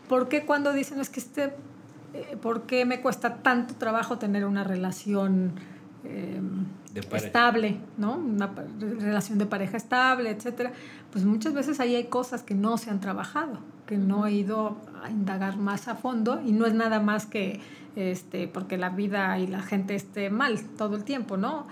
[0.10, 1.54] ¿Por qué cuando dicen es que este,
[2.14, 5.54] eh, por qué me cuesta tanto trabajo tener una relación
[6.04, 6.42] eh,
[7.14, 8.18] estable, ¿no?
[8.18, 8.54] Una
[9.00, 10.74] relación de pareja estable, etcétera?
[11.10, 14.76] Pues muchas veces ahí hay cosas que no se han trabajado, que no he ido
[15.02, 17.62] a indagar más a fondo y no es nada más que
[17.96, 21.66] este, porque la vida y la gente esté mal todo el tiempo, ¿no?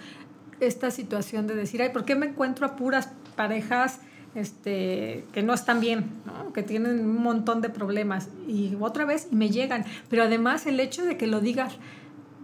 [0.61, 3.99] Esta situación de decir, ay, ¿por qué me encuentro a puras parejas
[4.33, 6.51] este, que no están bien, ¿no?
[6.53, 8.29] que tienen un montón de problemas?
[8.47, 9.85] Y otra vez, y me llegan.
[10.09, 11.73] Pero además el hecho de que lo digas,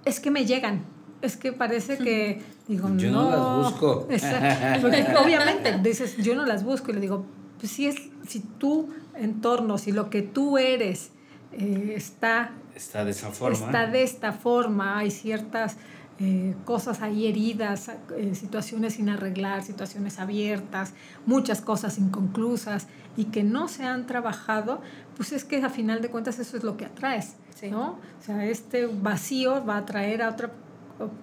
[0.05, 0.83] es que me llegan,
[1.21, 4.07] es que parece que digo yo no, las busco
[5.23, 7.25] obviamente dices yo no las busco y le digo
[7.59, 7.95] pues si es
[8.27, 11.11] si tu entorno si lo que tú eres
[11.51, 13.65] eh, está Está de esa forma.
[13.65, 15.77] Está de esta forma, hay ciertas
[16.23, 20.93] eh, cosas ahí heridas, eh, situaciones sin arreglar, situaciones abiertas,
[21.25, 22.85] muchas cosas inconclusas
[23.17, 24.81] y que no se han trabajado,
[25.17, 27.37] pues es que a final de cuentas eso es lo que atraes,
[27.71, 27.97] ¿no?
[28.19, 30.51] O sea, este vacío va a atraer a otra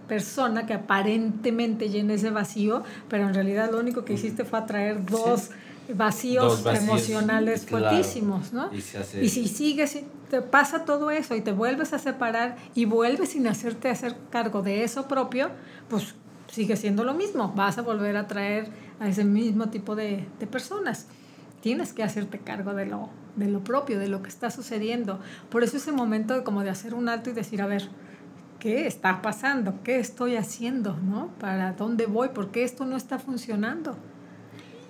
[0.09, 5.07] persona que aparentemente llene ese vacío, pero en realidad lo único que hiciste fue atraer
[5.07, 5.51] dos
[5.95, 8.71] vacíos, emocionales fuertísimos, ¿no?
[8.73, 8.81] Y,
[9.29, 9.99] si sigues,
[10.31, 14.63] te pasa todo eso y te vuelves a separar y vuelves sin hacerte hacer cargo
[14.63, 15.51] de eso propio,
[15.89, 16.15] pues
[16.51, 18.69] sigue siendo lo mismo, vas a volver a traer
[19.01, 21.07] a ese mismo tipo de, de personas.
[21.61, 25.21] Tienes que hacerte cargo de lo, de lo propio, de lo que está sucediendo.
[25.51, 27.89] Por eso ese momento de como de hacer un alto y decir, a ver,
[28.59, 29.83] ¿qué está pasando?
[29.83, 30.97] ¿Qué estoy haciendo?
[30.97, 31.29] ¿no?
[31.41, 32.29] ¿Para dónde voy?
[32.29, 33.97] ¿Por qué esto no está funcionando?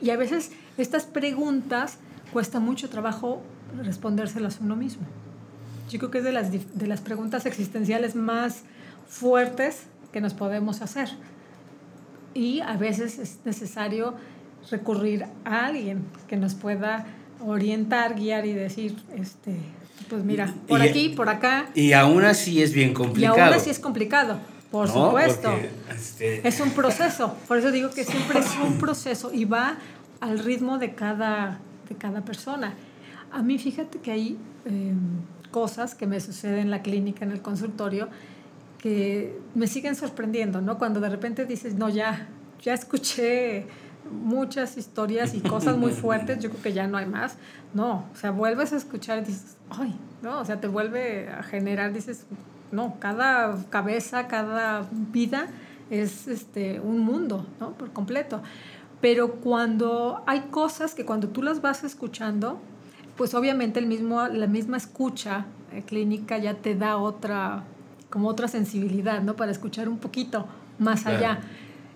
[0.01, 1.99] Y a veces estas preguntas
[2.33, 3.43] cuesta mucho trabajo
[3.85, 5.03] respondérselas uno mismo.
[5.91, 8.63] Yo creo que es de las, de las preguntas existenciales más
[9.09, 11.09] fuertes que nos podemos hacer.
[12.35, 14.15] Y a veces es necesario
[14.71, 17.07] recurrir a alguien que nos pueda
[17.41, 19.57] orientar, guiar y decir, este,
[20.09, 21.71] pues mira, por aquí, por acá.
[21.75, 23.37] Y aún así es bien complicado.
[23.37, 24.39] Y aún así es complicado.
[24.71, 25.51] Por supuesto.
[25.91, 27.35] Este, es un proceso.
[27.47, 29.79] Por eso digo que siempre es un proceso y va
[30.21, 32.75] al ritmo de cada, de cada persona.
[33.31, 34.99] A mí fíjate que hay em,
[35.51, 38.09] cosas que me suceden en la clínica, en el consultorio,
[38.79, 40.79] que me siguen sorprendiendo, ¿no?
[40.79, 42.29] Cuando de repente dices, no, ya,
[42.63, 43.67] ya escuché
[44.11, 47.37] muchas historias y cosas muy fuertes, yo creo que ya no hay más.
[47.75, 51.43] No, o sea, vuelves a escuchar y dices, ay, no, o sea, te vuelve a
[51.43, 52.25] generar, dices,
[52.73, 55.49] no, cada cabeza, cada vida
[55.91, 57.73] es este, un mundo, ¿no?
[57.73, 58.43] Por completo.
[59.01, 62.61] Pero cuando hay cosas que cuando tú las vas escuchando,
[63.17, 67.65] pues obviamente el mismo, la misma escucha eh, clínica ya te da otra,
[68.11, 69.37] como otra sensibilidad, ¿no?
[69.37, 70.47] Para escuchar un poquito
[70.79, 71.41] más allá.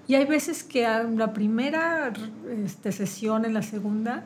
[0.08, 2.12] Y hay veces que en la primera
[2.64, 4.24] este, sesión, en la segunda,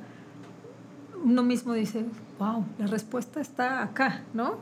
[1.22, 2.04] uno mismo dice,
[2.38, 4.56] wow, la respuesta está acá, ¿no?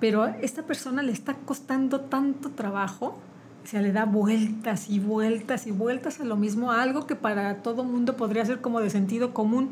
[0.00, 3.18] Pero a esta persona le está costando tanto trabajo,
[3.64, 7.62] o sea, le da vueltas y vueltas y vueltas a lo mismo, algo que para
[7.62, 9.70] todo mundo podría ser como de sentido común,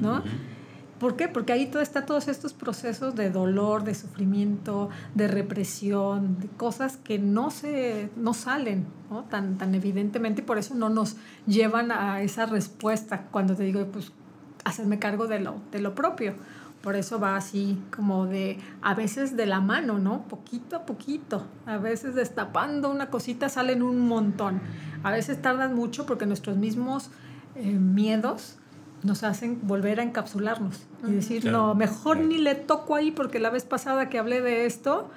[0.00, 0.22] ¿no?
[0.98, 1.26] ¿Por qué?
[1.26, 6.96] Porque ahí todo está todos estos procesos de dolor, de sufrimiento, de represión, de cosas
[6.96, 9.24] que no se no salen ¿no?
[9.24, 13.84] Tan, tan evidentemente y por eso no nos llevan a esa respuesta cuando te digo,
[13.86, 14.12] pues,
[14.64, 16.34] hacerme cargo de lo, de lo propio.
[16.82, 20.22] Por eso va así como de, a veces de la mano, ¿no?
[20.28, 21.46] Poquito a poquito.
[21.64, 24.60] A veces destapando una cosita salen un montón.
[25.04, 27.10] A veces tardan mucho porque nuestros mismos
[27.54, 28.56] eh, miedos
[29.04, 33.50] nos hacen volver a encapsularnos y decir, no, mejor ni le toco ahí porque la
[33.50, 35.10] vez pasada que hablé de esto,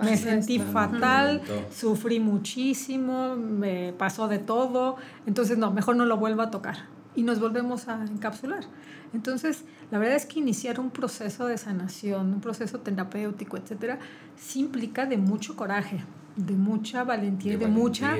[0.00, 6.40] me sentí fatal, sufrí muchísimo, me pasó de todo, entonces no, mejor no lo vuelvo
[6.40, 8.64] a tocar y nos volvemos a encapsular.
[9.12, 13.98] Entonces, la verdad es que iniciar un proceso de sanación, un proceso terapéutico, etcétera,
[14.36, 16.04] sí implica de mucho coraje,
[16.36, 18.16] de mucha valentía y de, mucha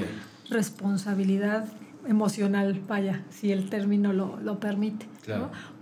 [0.48, 1.68] responsabilidad
[2.08, 5.06] emocional, vaya, si el término lo, lo permite.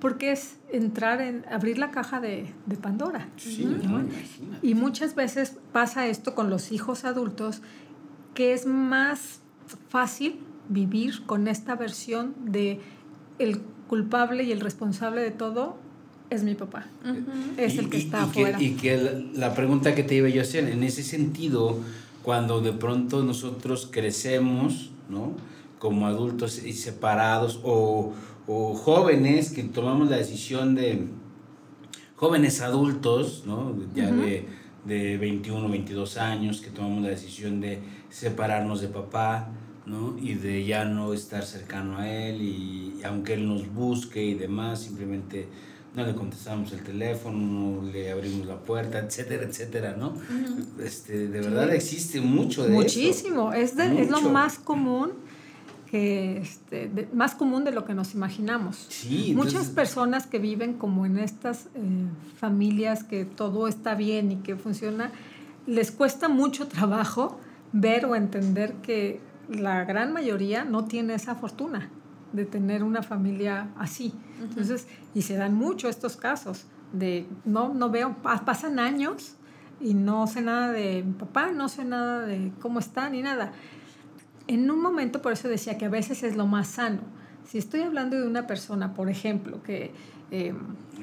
[0.01, 3.29] Porque es entrar en, abrir la caja de, de Pandora.
[4.63, 7.63] y muchas veces pasa esto con los hijos adultos,
[8.33, 9.41] que es más
[9.89, 12.81] fácil vivir con esta versión de
[13.39, 15.77] el culpable y el responsable de todo
[16.31, 16.87] es mi papá.
[17.57, 18.61] Es el que está afuera.
[18.61, 21.79] y que la, pregunta que te iba yo a hacer, en ese sentido,
[22.23, 25.33] cuando de pronto nosotros crecemos, ¿no?
[25.79, 28.15] como adultos y separados o,
[28.47, 31.07] o, jóvenes que tomamos la decisión de
[32.17, 33.77] jóvenes adultos, ¿no?
[33.95, 34.49] ya de,
[34.87, 39.51] de 21, 22 años, que tomamos la decisión de separarnos de papá,
[39.87, 40.17] ¿no?
[40.19, 44.83] Y de ya no estar cercano a él y, aunque él nos busque y demás,
[44.83, 45.49] simplemente
[45.95, 50.15] no le contestamos el teléfono, no le abrimos la puerta, etcétera, etcétera, ¿no?
[50.83, 55.13] este, de verdad existe mucho de Muchísimo, Es, es lo más común
[55.95, 58.89] este, más común de lo que nos imaginamos.
[59.35, 61.79] Muchas personas que viven como en estas eh,
[62.37, 65.13] familias que todo está bien y que funciona,
[65.69, 67.39] les cuesta mucho trabajo
[67.73, 71.91] ver o entender que la gran mayoría no tiene esa fortuna
[72.33, 74.13] de tener una familia así.
[74.41, 79.37] Entonces, y se dan mucho estos casos de no, no veo, pasan años
[79.81, 83.53] y no sé nada de papá, no sé nada de cómo está ni nada
[84.47, 87.01] en un momento, por eso decía que a veces es lo más sano.
[87.47, 89.93] Si estoy hablando de una persona, por ejemplo, que...
[90.35, 90.53] Eh,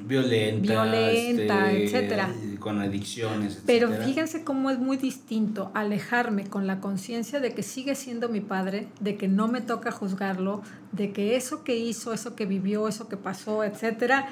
[0.04, 2.28] violenta, violenta este, etcétera.
[2.58, 3.56] Con adicciones.
[3.56, 3.88] Etcétera.
[3.88, 8.40] Pero fíjense cómo es muy distinto alejarme con la conciencia de que sigue siendo mi
[8.40, 10.60] padre, de que no me toca juzgarlo,
[10.92, 14.28] de que eso que hizo, eso que vivió, eso que pasó, etcétera,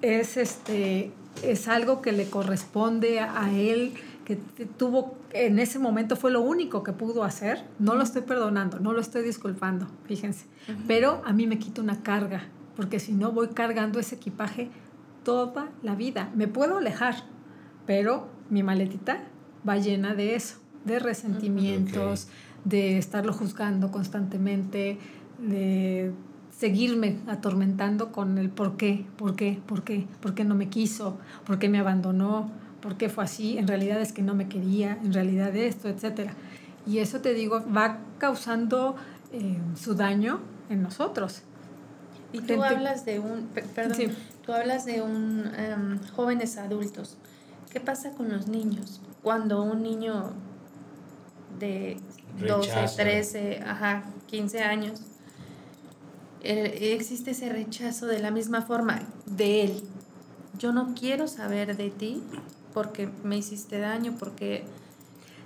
[0.00, 1.10] es, este,
[1.42, 3.92] es algo que le corresponde a él
[4.24, 4.36] que
[4.78, 8.94] tuvo en ese momento fue lo único que pudo hacer, no lo estoy perdonando, no
[8.94, 10.46] lo estoy disculpando, fíjense,
[10.86, 12.44] pero a mí me quita una carga,
[12.76, 14.70] porque si no voy cargando ese equipaje
[15.24, 16.30] toda la vida.
[16.36, 17.16] Me puedo alejar,
[17.86, 19.24] pero mi maletita
[19.68, 22.28] va llena de eso, de resentimientos,
[22.64, 24.98] de estarlo juzgando constantemente,
[25.38, 26.12] de
[26.50, 31.18] seguirme atormentando con el por qué, por qué, por qué, por qué no me quiso,
[31.44, 34.98] por qué me abandonó, por qué fue así, en realidad es que no me quería,
[35.02, 36.30] en realidad esto, etc.
[36.86, 38.94] Y eso te digo, va causando
[39.32, 41.42] eh, su daño en nosotros.
[42.34, 44.12] Y tú hablas de un, perdón,
[44.44, 47.16] tú hablas de un em, jóvenes adultos.
[47.70, 49.00] ¿Qué pasa con los niños?
[49.22, 50.32] Cuando un niño
[51.60, 51.96] de
[52.40, 55.00] 12, 13, ajá, 15 años,
[56.42, 59.82] eh, existe ese rechazo de la misma forma de él.
[60.58, 62.20] Yo no quiero saber de ti,
[62.72, 64.64] porque me hiciste daño, porque...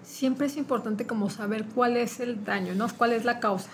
[0.09, 2.89] siempre es importante como saber cuál es el daño, ¿no?
[2.89, 3.71] ¿Cuál es la causa?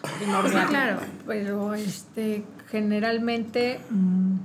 [0.69, 0.99] claro.
[1.27, 4.37] Pero este, generalmente mm,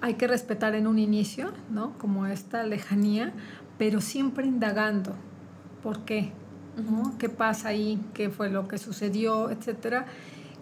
[0.00, 1.96] hay que respetar en un inicio, ¿no?
[1.98, 3.32] Como esta lejanía,
[3.78, 5.14] pero siempre indagando.
[5.82, 6.32] ¿Por qué?
[7.18, 8.00] ¿Qué pasa ahí?
[8.14, 9.50] ¿Qué fue lo que sucedió?
[9.50, 10.06] Etcétera.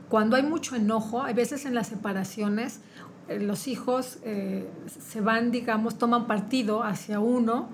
[0.08, 2.80] Cuando hay mucho enojo, hay veces en las separaciones,
[3.28, 7.68] eh, los hijos eh, se van, digamos, toman partido hacia uno,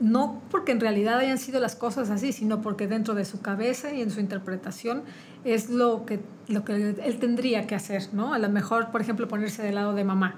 [0.00, 3.92] no porque en realidad hayan sido las cosas así, sino porque dentro de su cabeza
[3.92, 5.02] y en su interpretación
[5.44, 8.34] es lo que, lo que él tendría que hacer, ¿no?
[8.34, 10.36] A lo mejor, por ejemplo, ponerse del lado de mamá.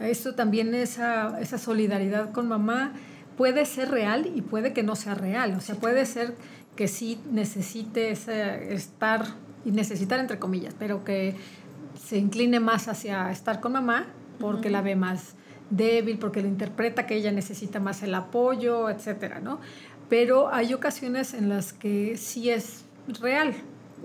[0.00, 2.92] Eso también, esa, esa solidaridad con mamá
[3.36, 5.54] puede ser real y puede que no sea real.
[5.56, 6.34] O sea, puede ser
[6.74, 9.24] que sí necesite estar,
[9.64, 11.34] y necesitar entre comillas, pero que
[11.98, 14.06] se incline más hacia estar con mamá
[14.38, 15.34] porque la ve más
[15.70, 19.60] débil, porque le interpreta que ella necesita más el apoyo, etcétera, ¿no?
[20.08, 22.84] Pero hay ocasiones en las que sí es
[23.20, 23.54] real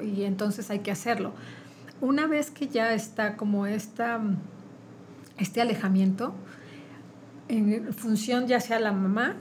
[0.01, 1.33] y entonces hay que hacerlo.
[1.99, 4.19] Una vez que ya está como esta,
[5.37, 6.33] este alejamiento,
[7.47, 9.35] en función ya sea la mamá,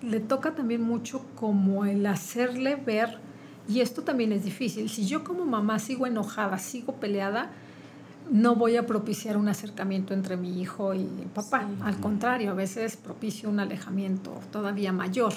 [0.00, 3.18] le toca también mucho como el hacerle ver,
[3.68, 7.50] y esto también es difícil, si yo como mamá sigo enojada, sigo peleada,
[8.30, 11.68] no voy a propiciar un acercamiento entre mi hijo y el papá.
[11.82, 15.32] Al contrario, a veces propicio un alejamiento todavía mayor.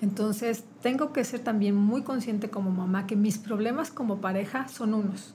[0.00, 4.94] Entonces, tengo que ser también muy consciente como mamá que mis problemas como pareja son
[4.94, 5.34] unos.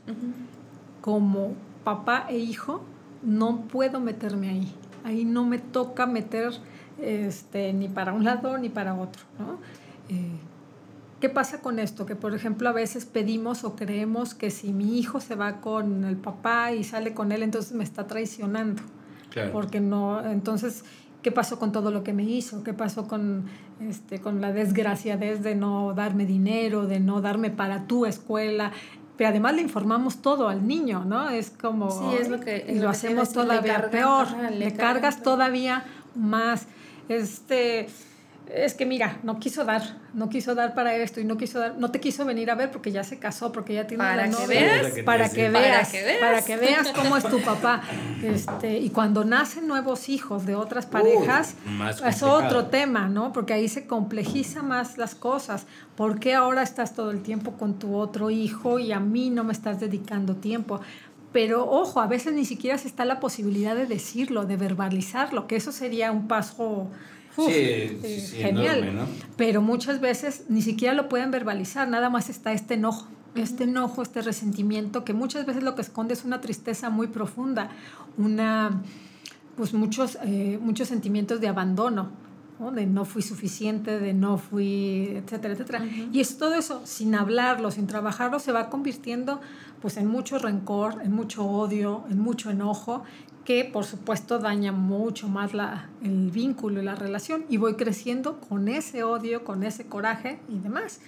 [1.02, 2.82] Como papá e hijo,
[3.24, 4.76] no puedo meterme ahí.
[5.04, 6.52] Ahí no me toca meter
[7.02, 9.24] este, ni para un lado ni para otro.
[9.40, 9.60] ¿no?
[10.10, 10.40] Eh,
[11.20, 12.06] ¿Qué pasa con esto?
[12.06, 16.04] Que por ejemplo a veces pedimos o creemos que si mi hijo se va con
[16.04, 18.84] el papá y sale con él, entonces me está traicionando.
[19.32, 19.52] Claro.
[19.52, 20.84] Porque no, entonces,
[21.24, 22.64] ¿qué pasó con todo lo que me hizo?
[22.64, 23.46] ¿Qué pasó con,
[23.80, 28.72] este, con la desgracia de no darme dinero, de no darme para tu escuela?
[29.18, 31.32] Pero además le informamos todo al niño, ¿no?
[31.32, 31.90] Es como...
[31.90, 32.64] Sí, es lo que...
[32.70, 34.28] Y lo, hacemos todavía peor.
[34.52, 36.68] le, cargas todavía más.
[37.10, 37.90] Este
[38.54, 39.82] es que mira, no quiso dar,
[40.14, 42.72] no quiso dar para esto y no quiso dar, no te quiso venir a ver
[42.72, 45.90] porque ya se casó, porque ya tiene para que veas, para que veas,
[46.20, 47.82] para que veas cómo es tu papá.
[48.24, 51.56] Este, y cuando nacen nuevos hijos de otras parejas,
[52.06, 53.34] es otro tema, ¿no?
[53.34, 55.66] Porque ahí se complejiza más las cosas.
[55.96, 59.44] ¿Por qué ahora estás todo el tiempo con tu otro hijo y a mí no
[59.44, 60.80] me estás dedicando tiempo?
[61.34, 65.58] Pero ojo, a veces ni siquiera se está la posibilidad de decirlo, de verbalizarlo, que
[65.58, 66.90] eso sería un paso
[67.46, 69.08] sí, eh, genial.
[69.36, 74.02] Pero muchas veces ni siquiera lo pueden verbalizar, nada más está este enojo, este enojo,
[74.02, 77.70] este resentimiento, que muchas veces lo que esconde es una tristeza muy profunda,
[78.18, 78.82] una,
[79.56, 82.10] pues muchos, eh, muchos sentimientos de abandono.
[82.74, 85.86] de no fui suficiente, de no fui, etcétera, etcétera.
[86.12, 89.40] Y es todo eso, sin hablarlo, sin trabajarlo, se va convirtiendo
[89.82, 93.04] pues en mucho rencor, en mucho odio, en mucho enojo,
[93.48, 98.42] que por supuesto daña mucho más la, el vínculo y la relación y voy creciendo
[98.42, 101.00] con ese odio, con ese coraje y demás.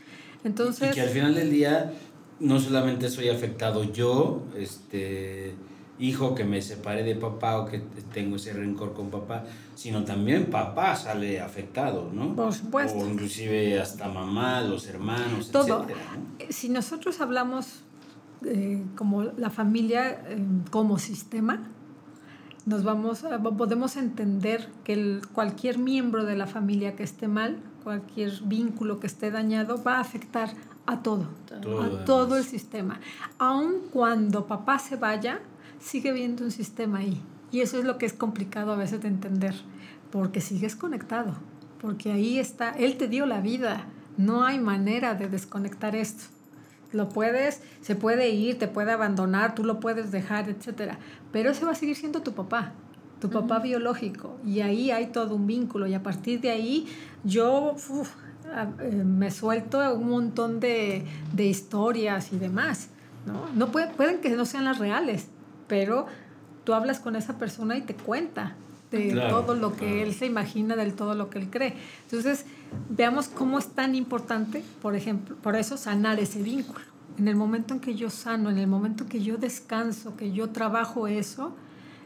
[0.46, 0.92] Entonces...
[0.92, 1.92] Y que al final del día
[2.40, 5.54] no solamente soy afectado yo, este
[6.00, 7.80] hijo que me separé de papá o que
[8.14, 9.44] tengo ese rencor con papá,
[9.76, 12.38] sino también papá sale afectado, ¿no?
[12.38, 13.00] Por supuesto.
[13.00, 15.86] O inclusive hasta mamá, los hermanos, Todo.
[16.48, 17.82] Si nosotros hablamos
[18.46, 20.38] eh, como la familia eh,
[20.72, 21.74] como sistema,
[22.66, 23.24] nos vamos
[23.58, 29.08] podemos entender que el, cualquier miembro de la familia que esté mal, cualquier vínculo que
[29.08, 30.50] esté dañado, va a afectar
[30.86, 33.00] a todo, a todo el sistema.
[33.38, 35.40] Aun cuando papá se vaya,
[35.80, 37.22] sigue viendo un sistema ahí.
[37.52, 39.56] Y eso es lo que es complicado a veces de entender,
[40.12, 41.34] porque sigues conectado,
[41.82, 43.86] porque ahí está, él te dio la vida,
[44.18, 46.26] no hay manera de desconectar esto.
[46.92, 50.98] Lo puedes, se puede ir, te puede abandonar, tú lo puedes dejar, etcétera,
[51.32, 52.72] pero ese va a seguir siendo tu papá,
[53.22, 56.88] tu papá biológico, y ahí hay todo un vínculo, y a partir de ahí
[57.24, 57.76] yo
[58.80, 62.90] eh, me suelto un montón de, de historias y demás,
[63.26, 63.48] ¿no?
[63.56, 65.28] no puede, pueden que no sean las reales,
[65.68, 66.08] pero
[66.64, 68.56] tú hablas con esa persona y te cuenta
[68.92, 71.76] de todo lo que él se imagina, del todo lo que él cree.
[72.04, 72.46] Entonces,
[72.90, 76.86] veamos cómo es tan importante, por ejemplo, por eso sanar ese vínculo.
[77.18, 80.32] En el momento en que yo sano, en el momento en que yo descanso, que
[80.32, 81.54] yo trabajo eso,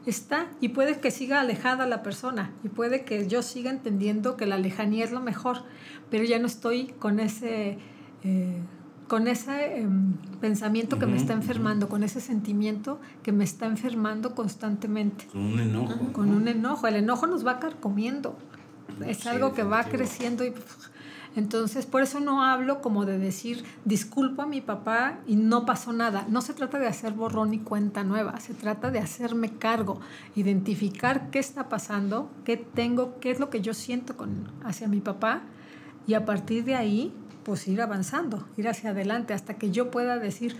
[0.05, 4.45] está y puede que siga alejada la persona y puede que yo siga entendiendo que
[4.45, 5.63] la lejanía es lo mejor,
[6.09, 7.77] pero ya no estoy con ese...
[8.23, 8.61] Eh,
[9.07, 14.33] con ese em, pensamiento que me está enfermando, con ese sentimiento que me está enfermando
[14.33, 15.27] constantemente.
[15.27, 16.13] Con un enojo.
[16.13, 16.87] Con un enojo.
[16.87, 18.35] El enojo nos va carcomiendo.
[19.05, 20.53] Es algo que va creciendo y
[21.35, 25.91] Entonces, por eso no hablo como de decir, disculpo a mi papá y no pasó
[25.91, 26.25] nada.
[26.29, 29.99] No se trata de hacer borrón y cuenta nueva, se trata de hacerme cargo,
[30.35, 34.99] identificar qué está pasando, qué tengo, qué es lo que yo siento con, hacia mi
[34.99, 35.41] papá
[36.05, 37.13] y a partir de ahí,
[37.43, 40.57] pues ir avanzando, ir hacia adelante hasta que yo pueda decir,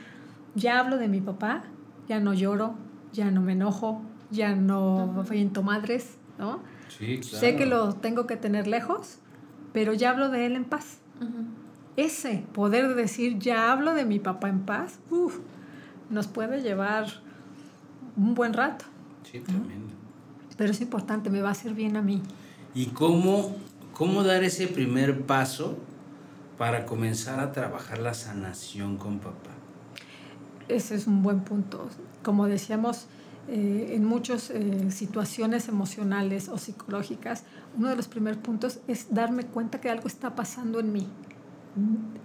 [0.55, 1.63] ya hablo de mi papá,
[2.07, 2.75] ya no lloro,
[3.11, 6.59] ya no me enojo, ya no viento madres, ¿no?
[7.21, 9.17] Sé que lo tengo que tener lejos,
[9.73, 10.97] pero ya hablo de él en paz.
[11.95, 14.99] Ese poder decir, ya hablo de mi papá en paz,
[16.09, 17.07] nos puede llevar
[18.15, 18.85] un buen rato.
[19.29, 19.93] Sí, tremendo.
[20.57, 22.21] Pero es importante, me va a hacer bien a mí.
[22.75, 23.55] ¿Y cómo,
[23.93, 25.77] cómo dar ese primer paso
[26.57, 29.51] para comenzar a trabajar la sanación con papá?
[30.67, 31.87] Ese es un buen punto.
[32.23, 33.07] Como decíamos,
[33.49, 37.43] eh, en muchas eh, situaciones emocionales o psicológicas,
[37.77, 41.07] uno de los primeros puntos es darme cuenta que algo está pasando en mí.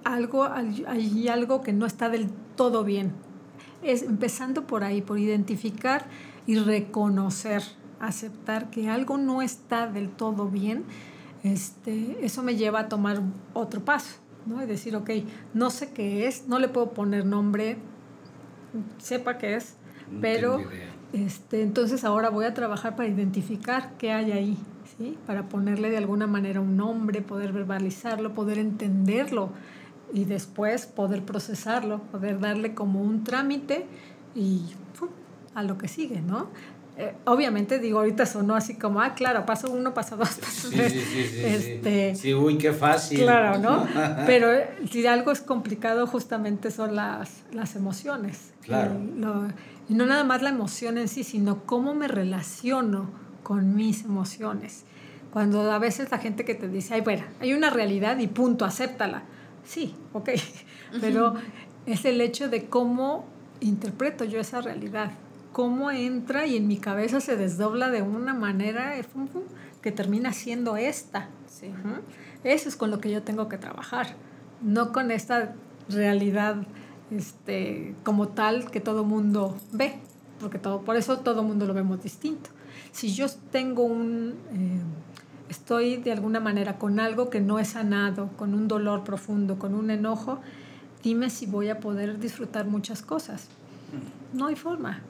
[0.05, 3.13] Algo, hay algo que no está del todo bien.
[3.83, 6.07] Es empezando por ahí, por identificar
[6.47, 7.63] y reconocer,
[7.99, 10.85] aceptar que algo no está del todo bien.
[11.43, 13.23] Este, eso me lleva a tomar
[13.55, 14.63] otro paso, ¿no?
[14.63, 15.11] Y decir, ok,
[15.55, 17.79] no sé qué es, no le puedo poner nombre,
[18.99, 19.77] sepa qué es,
[20.21, 20.61] pero
[21.13, 24.59] este, entonces ahora voy a trabajar para identificar qué hay ahí,
[24.97, 25.17] ¿sí?
[25.27, 29.51] para ponerle de alguna manera un nombre, poder verbalizarlo, poder entenderlo
[30.13, 33.87] y después poder procesarlo, poder darle como un trámite
[34.35, 34.63] y
[35.55, 36.49] a lo que sigue, ¿no?
[36.97, 40.93] Eh, obviamente digo, ahorita sonó así como, ah, claro, paso uno, paso dos, paso tres.
[40.93, 42.35] Sí, sí, sí, este, sí.
[42.35, 43.21] uy, qué fácil.
[43.21, 43.87] Claro, ¿no?
[44.27, 48.51] Pero eh, si algo es complicado, justamente son las, las emociones.
[48.63, 48.95] Claro.
[49.89, 53.11] Y no nada más la emoción en sí, sino cómo me relaciono
[53.43, 54.85] con mis emociones.
[55.33, 58.65] Cuando a veces la gente que te dice, ay, bueno, hay una realidad y punto,
[58.65, 59.23] acéptala.
[59.65, 60.31] Sí, ok.
[61.01, 61.35] Pero
[61.87, 63.27] es el hecho de cómo
[63.61, 65.13] interpreto yo esa realidad
[65.59, 69.05] cómo entra y en mi cabeza se desdobla de una manera eh,
[69.83, 71.31] que termina siendo esta.
[72.45, 74.15] Eso es con lo que yo tengo que trabajar,
[74.63, 75.55] no con esta
[75.89, 76.59] realidad
[77.11, 79.99] este, como tal que todo mundo ve,
[80.41, 82.51] porque todo, por eso todo mundo lo vemos distinto.
[82.93, 84.35] Si yo tengo un...
[84.53, 84.81] Eh,
[85.49, 89.75] estoy de alguna manera con algo que no es sanado, con un dolor profundo, con
[89.75, 90.41] un enojo,
[91.03, 93.49] dime si voy a poder disfrutar muchas cosas.
[94.33, 95.01] No hay forma.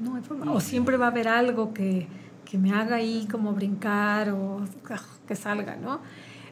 [0.00, 0.50] No hay forma.
[0.52, 2.08] O siempre va a haber algo que,
[2.44, 6.00] que me haga ahí como brincar o ah, que salga, ¿no?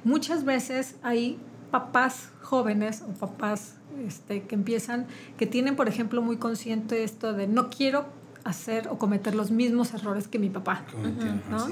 [0.05, 1.39] Muchas veces hay
[1.71, 3.77] papás jóvenes o papás
[4.07, 8.07] este, que empiezan, que tienen, por ejemplo, muy consciente esto de no quiero
[8.45, 10.85] hacer o cometer los mismos errores que mi papá.
[11.51, 11.69] ¿no?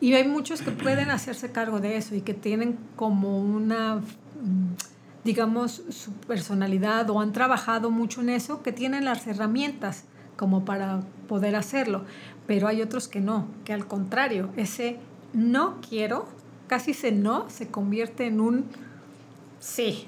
[0.00, 5.24] Y hay muchos que pueden hacerse cargo de eso y que tienen como una, mm,
[5.24, 10.04] digamos, su personalidad o han trabajado mucho en eso, que tienen las herramientas
[10.36, 12.04] como para poder hacerlo.
[12.46, 14.98] Pero hay otros que no, que al contrario, ese
[15.32, 16.28] no quiero,
[16.68, 18.66] casi ese no se convierte en un
[19.58, 20.06] sí.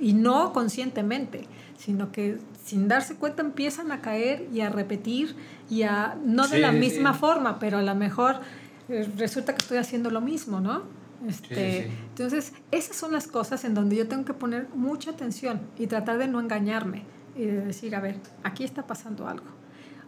[0.00, 1.46] Y no conscientemente,
[1.76, 5.34] sino que sin darse cuenta empiezan a caer y a repetir
[5.68, 8.40] y a, no de la misma forma, pero a lo mejor
[8.88, 10.82] eh, resulta que estoy haciendo lo mismo, ¿no?
[11.26, 15.88] Este, entonces, esas son las cosas en donde yo tengo que poner mucha atención y
[15.88, 17.02] tratar de no engañarme
[17.36, 19.46] y de decir, a ver, aquí está pasando algo.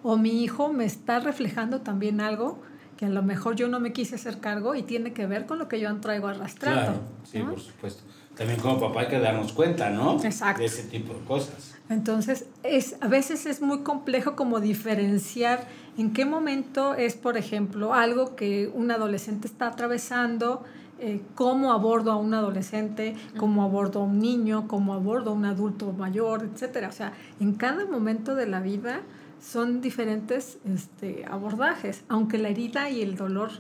[0.02, 2.62] O mi hijo me está reflejando también algo
[2.96, 5.58] que a lo mejor yo no me quise hacer cargo y tiene que ver con
[5.58, 6.92] lo que yo traigo arrastrando.
[6.92, 8.04] Claro, sí, por supuesto.
[8.40, 10.18] También como papá hay que darnos cuenta, ¿no?
[10.24, 10.60] Exacto.
[10.60, 11.74] De ese tipo de cosas.
[11.90, 15.68] Entonces, es, a veces es muy complejo como diferenciar
[15.98, 20.64] en qué momento es, por ejemplo, algo que un adolescente está atravesando,
[21.00, 25.44] eh, cómo abordo a un adolescente, cómo abordo a un niño, cómo abordo a un
[25.44, 26.86] adulto mayor, etc.
[26.88, 29.02] O sea, en cada momento de la vida
[29.38, 33.50] son diferentes este, abordajes, aunque la herida y el dolor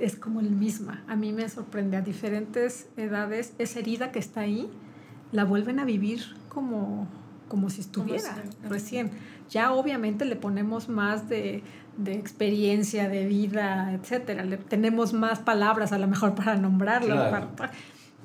[0.00, 1.02] es como el misma.
[1.08, 4.70] A mí me sorprende, a diferentes edades, esa herida que está ahí,
[5.32, 7.06] la vuelven a vivir como,
[7.48, 9.10] como si estuviera recién.
[9.50, 11.62] Ya obviamente le ponemos más de,
[11.96, 14.44] de experiencia, de vida, etcétera.
[14.44, 17.16] Le, tenemos más palabras a lo mejor para nombrarlo,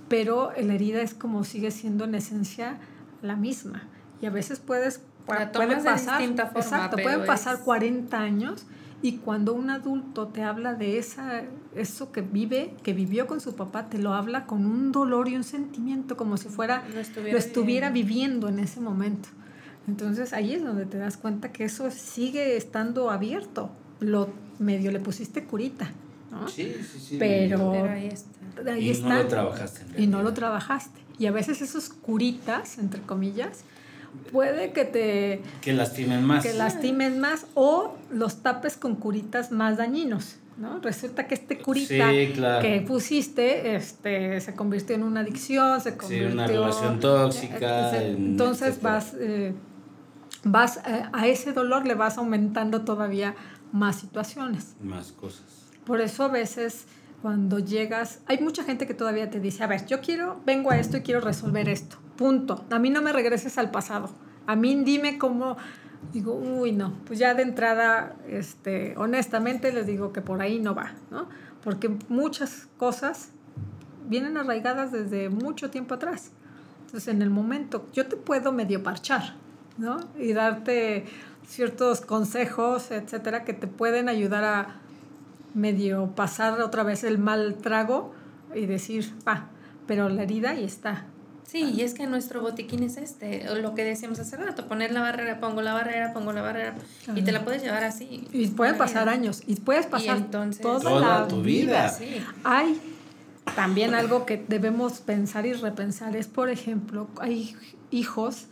[0.08, 2.78] pero la herida es como sigue siendo en esencia
[3.22, 3.84] la misma.
[4.22, 5.48] Y a veces puedes, puede
[5.84, 8.66] pasar, exacto, pueden pasar 40 años
[9.04, 11.44] y cuando un adulto te habla de esa,
[11.76, 15.36] eso que vive, que vivió con su papá, te lo habla con un dolor y
[15.36, 19.28] un sentimiento como si fuera lo estuviera, lo estuviera viviendo en ese momento.
[19.90, 23.72] Entonces ahí es donde te das cuenta que eso sigue estando abierto.
[24.00, 25.92] Lo medio le pusiste curita,
[26.32, 26.48] ¿no?
[26.48, 27.16] Sí, sí, sí.
[27.20, 28.72] Pero, ahí está.
[28.72, 29.10] Ahí y está.
[29.10, 30.02] no lo trabajaste.
[30.02, 31.02] y no lo trabajaste.
[31.20, 33.66] Y a veces esos curitas, entre comillas,
[34.32, 35.42] puede que te...
[35.62, 36.44] Que lastimen más.
[36.44, 40.38] Que lastimen más o los tapes con curitas más dañinos.
[40.58, 40.80] ¿no?
[40.80, 42.12] Resulta que este curita
[42.62, 47.98] que pusiste este, se convirtió en una adicción, se convirtió sí, una relación tóxica.
[48.04, 49.54] entonces vas, eh,
[50.44, 53.36] vas eh, a ese dolor le vas aumentando todavía
[53.72, 54.76] más situaciones.
[54.82, 55.72] Más cosas.
[55.86, 56.86] Por eso a veces
[57.24, 60.78] cuando llegas, hay mucha gente que todavía te dice, a ver, yo quiero, vengo a
[60.78, 62.66] esto y quiero resolver esto, punto.
[62.70, 64.10] A mí no me regreses al pasado.
[64.46, 65.58] A mí dime cómo,
[66.12, 70.76] digo, uy, no, pues ya de entrada, este, honestamente les digo que por ahí no
[70.76, 71.28] va, ¿no?
[71.64, 73.30] Porque muchas cosas
[74.08, 76.32] vienen arraigadas desde mucho tiempo atrás.
[76.86, 79.36] Entonces, en el momento, yo te puedo medio parchar,
[79.78, 79.98] ¿no?
[80.20, 81.06] Y darte
[81.48, 84.80] ciertos consejos, etcétera, que te pueden ayudar a
[85.54, 88.14] medio pasar otra vez el mal trago
[88.56, 89.50] y decir, va,
[89.88, 91.06] pero la herida ahí está.
[91.46, 95.02] Sí, y es que nuestro botiquín es este, lo que decíamos hace rato, poner la
[95.02, 96.76] barrera, pongo la barrera, pongo la barrera,
[97.16, 98.28] y te la puedes llevar así.
[98.32, 101.90] Y pueden pasar años, y puedes pasar toda, tu vida.
[101.90, 102.24] Sí.
[102.44, 102.82] Hay
[103.56, 107.56] también algo que debemos pensar y repensar, es por ejemplo, hay
[107.92, 108.48] hijos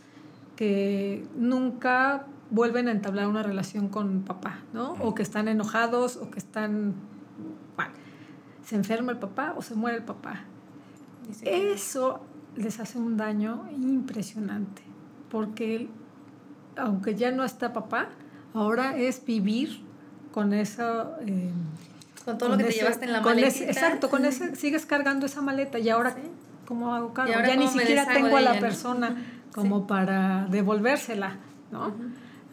[0.54, 4.92] que nunca vuelven a entablar una relación con papá, ¿no?
[5.00, 6.94] O que están enojados o que están...
[7.74, 7.92] Bueno,
[8.64, 10.44] se enferma el papá o se muere el papá.
[11.42, 12.20] Eso
[12.56, 14.82] les hace un daño impresionante,
[15.30, 15.88] porque
[16.76, 18.08] aunque ya no está papá,
[18.54, 19.80] ahora es vivir
[20.32, 21.12] con eso...
[21.26, 21.50] Eh,
[22.24, 23.64] con todo lo que te llevaste en la maleta.
[23.64, 26.14] Exacto, con ese, sigues cargando esa maleta y ahora,
[26.66, 27.32] ¿cómo hago cargo?
[27.32, 29.16] Ya ni siquiera tengo a la persona
[29.52, 31.38] como para devolvérsela,
[31.72, 31.92] ¿no?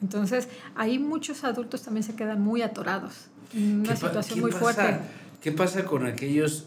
[0.01, 4.99] Entonces, ahí muchos adultos también se quedan muy atorados en una situación muy fuerte.
[5.41, 6.65] ¿Qué pasa con aquellos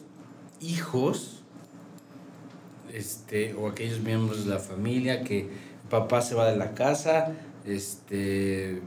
[0.60, 1.41] hijos
[2.93, 5.49] este, o aquellos miembros de la familia que
[5.90, 7.32] papá se va de la casa,
[7.64, 8.80] este,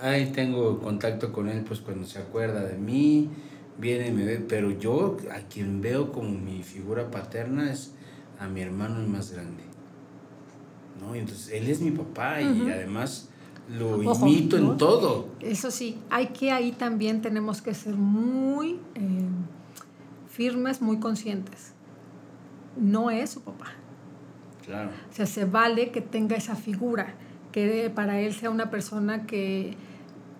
[0.00, 3.30] ahí tengo contacto con él pues cuando se acuerda de mí,
[3.78, 7.92] viene y me ve, pero yo a quien veo como mi figura paterna es
[8.38, 9.64] a mi hermano el más grande.
[11.00, 11.14] ¿no?
[11.14, 13.28] entonces él es mi papá y además
[13.68, 15.28] lo imito en todo.
[15.40, 19.28] Eso sí, hay que ahí también tenemos que ser muy eh,
[20.28, 21.72] firmes, muy conscientes.
[22.78, 23.66] No es su papá.
[24.64, 24.90] Claro.
[25.10, 27.14] O sea, se vale que tenga esa figura,
[27.52, 29.76] que para él sea una persona que,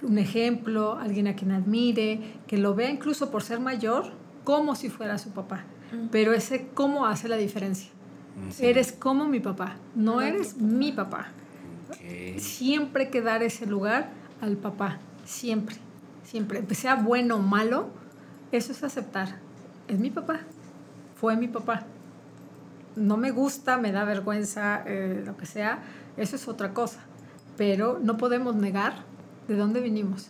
[0.03, 4.13] un ejemplo, alguien a quien admire, que lo vea incluso por ser mayor
[4.45, 5.65] como si fuera su papá.
[6.11, 7.91] Pero ese cómo hace la diferencia.
[8.61, 11.29] Eres como mi papá, no eres mi papá.
[12.37, 14.11] Siempre hay que dar ese lugar
[14.41, 15.77] al papá, siempre,
[16.23, 16.63] siempre.
[16.75, 17.89] Sea bueno o malo,
[18.53, 19.39] eso es aceptar.
[19.89, 20.41] Es mi papá,
[21.17, 21.87] fue mi papá.
[22.99, 25.83] No me gusta, me da vergüenza, eh, lo que sea,
[26.17, 27.01] eso es otra cosa.
[27.57, 29.05] Pero no podemos negar
[29.47, 30.29] de dónde vinimos.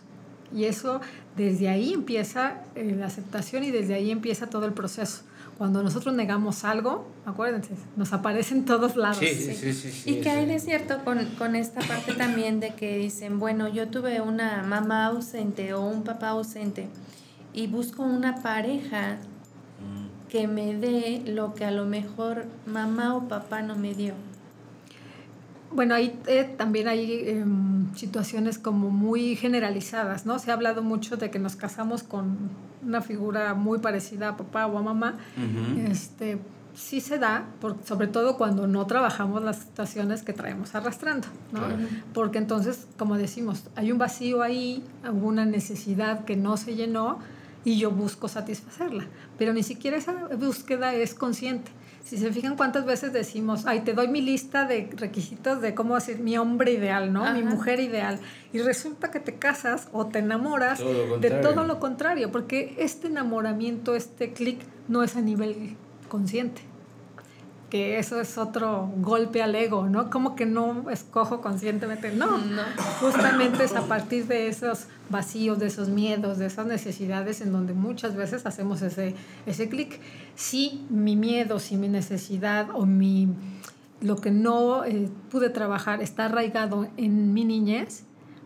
[0.53, 1.01] Y eso,
[1.35, 5.23] desde ahí empieza eh, la aceptación y desde ahí empieza todo el proceso.
[5.57, 9.17] Cuando nosotros negamos algo, acuérdense, nos aparece en todos lados.
[9.17, 9.73] Sí, sí, sí.
[9.73, 13.67] sí, y que hay de cierto con, con, esta parte también de que dicen, bueno,
[13.67, 16.87] yo tuve una mamá ausente o un papá ausente
[17.53, 19.17] y busco una pareja.
[20.29, 24.13] Que me dé lo que a lo mejor mamá o papá no me dio.
[25.71, 30.39] Bueno, ahí eh, también hay em, situaciones como muy generalizadas, ¿no?
[30.39, 32.37] Se ha hablado mucho de que nos casamos con
[32.83, 35.17] una figura muy parecida a papá o a mamá.
[35.87, 36.39] este,
[36.75, 41.61] sí se da, por, sobre todo cuando no trabajamos las situaciones que traemos arrastrando, ¿no?
[42.13, 47.19] Porque entonces, como decimos, hay un vacío ahí, alguna necesidad que no se llenó
[47.63, 49.07] y yo busco satisfacerla,
[49.37, 51.71] pero ni siquiera esa búsqueda es consciente.
[52.03, 55.99] Si se fijan cuántas veces decimos, ay, te doy mi lista de requisitos de cómo
[55.99, 57.31] ser mi hombre ideal, ¿no?
[57.33, 58.19] Mi mujer ideal.
[58.51, 63.95] Y resulta que te casas o te enamoras de todo lo contrario, porque este enamoramiento,
[63.95, 65.75] este clic, no es a nivel
[66.07, 66.68] consciente
[67.69, 70.09] que eso es otro golpe al ego, ¿no?
[70.09, 72.37] Como que no escojo conscientemente, no.
[72.37, 72.63] no.
[72.99, 77.73] Justamente es a partir de esos vacíos, de esos miedos, de esas necesidades en donde
[77.73, 79.15] muchas veces hacemos ese,
[79.45, 79.99] ese clic.
[80.35, 83.29] Si mi miedo, si mi necesidad o mi,
[84.01, 88.03] lo que no eh, pude trabajar está arraigado en mi niñez,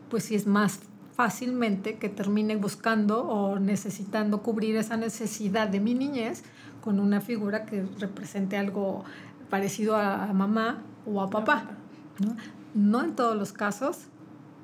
[0.09, 0.79] pues sí es más
[1.15, 6.43] fácilmente que termine buscando o necesitando cubrir esa necesidad de mi niñez
[6.83, 9.05] con una figura que represente algo
[9.49, 11.71] parecido a, mamá o a papá.
[12.19, 12.35] ¿no?
[12.73, 13.99] no en todos los casos,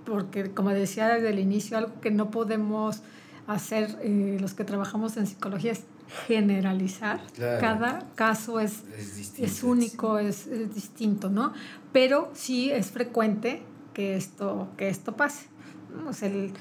[0.06, 3.04] porque como decía desde el inicio, algo que no podemos
[3.48, 5.86] hacer eh, los que trabajamos en psicología es
[6.28, 7.22] generalizar.
[7.38, 8.84] Cada caso es,
[9.38, 11.54] es, único, es, es, distinto, ¿no?
[11.94, 13.62] Pero sí es frecuente
[13.94, 15.48] que esto, que esto pase.
[16.06, 16.52] O sea, el,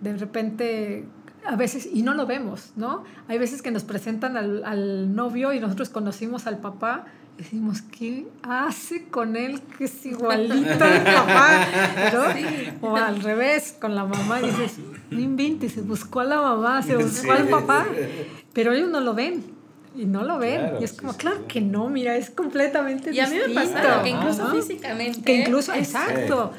[0.00, 1.06] de repente
[1.48, 3.04] a veces, y no lo vemos, ¿no?
[3.26, 7.06] Hay veces que nos presentan al, al novio y nosotros conocimos al papá
[7.38, 11.66] decimos, ¿qué hace con él que es igualito al papá?
[12.12, 12.88] ¿no?
[12.88, 14.78] O al revés, con la mamá, dices,
[15.10, 17.86] no inventes, se buscó a la mamá, se buscó al papá,
[18.52, 19.56] pero ellos no lo ven.
[19.96, 20.74] Y no lo ven.
[20.80, 23.34] y es como, claro que no, mira, es completamente distinto.
[23.34, 25.22] Y a mí me pasa que incluso físicamente.
[25.22, 26.52] Que incluso, exacto.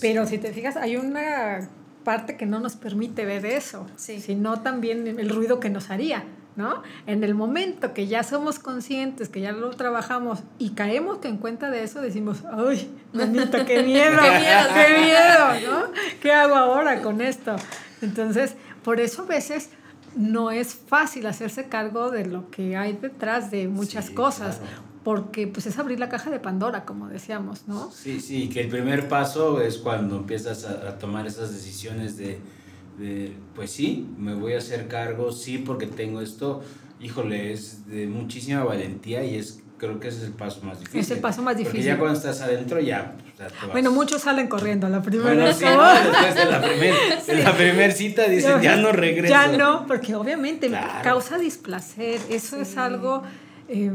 [0.00, 1.68] Pero si te fijas, hay una
[2.08, 6.24] parte que no nos permite ver eso, sino también el ruido que nos haría.
[6.56, 6.82] ¿no?
[7.06, 11.68] En el momento que ya somos conscientes, que ya lo trabajamos y caemos en cuenta
[11.68, 14.22] de eso, decimos, ¡ay, manito, qué miedo!
[14.22, 14.68] ¡Qué miedo!
[14.74, 15.70] ¡Qué miedo!
[15.70, 15.92] ¿no?
[16.22, 17.56] ¿Qué hago ahora con esto?
[18.00, 19.68] Entonces, por eso a veces
[20.16, 24.60] no es fácil hacerse cargo de lo que hay detrás de muchas cosas.
[25.08, 27.90] Porque pues es abrir la caja de Pandora, como decíamos, ¿no?
[27.90, 33.70] Sí, sí, que el primer paso es cuando empiezas a tomar esas decisiones de, pues
[33.70, 36.62] sí, me voy a hacer cargo, sí, porque tengo esto,
[37.00, 41.00] híjole, es de muchísima valentía y es creo que ese es el paso más difícil.
[41.00, 41.78] Es el paso más difícil.
[41.78, 43.16] Porque ya cuando estás adentro ya...
[43.72, 48.60] Bueno, muchos salen corriendo la primera bueno, sí, después de la primera primer cita dicen,
[48.60, 49.32] ya no regreso.
[49.32, 50.70] Ya no, porque obviamente
[51.02, 52.20] causa displacer.
[52.28, 53.22] Eso es algo...
[53.70, 53.90] Eh,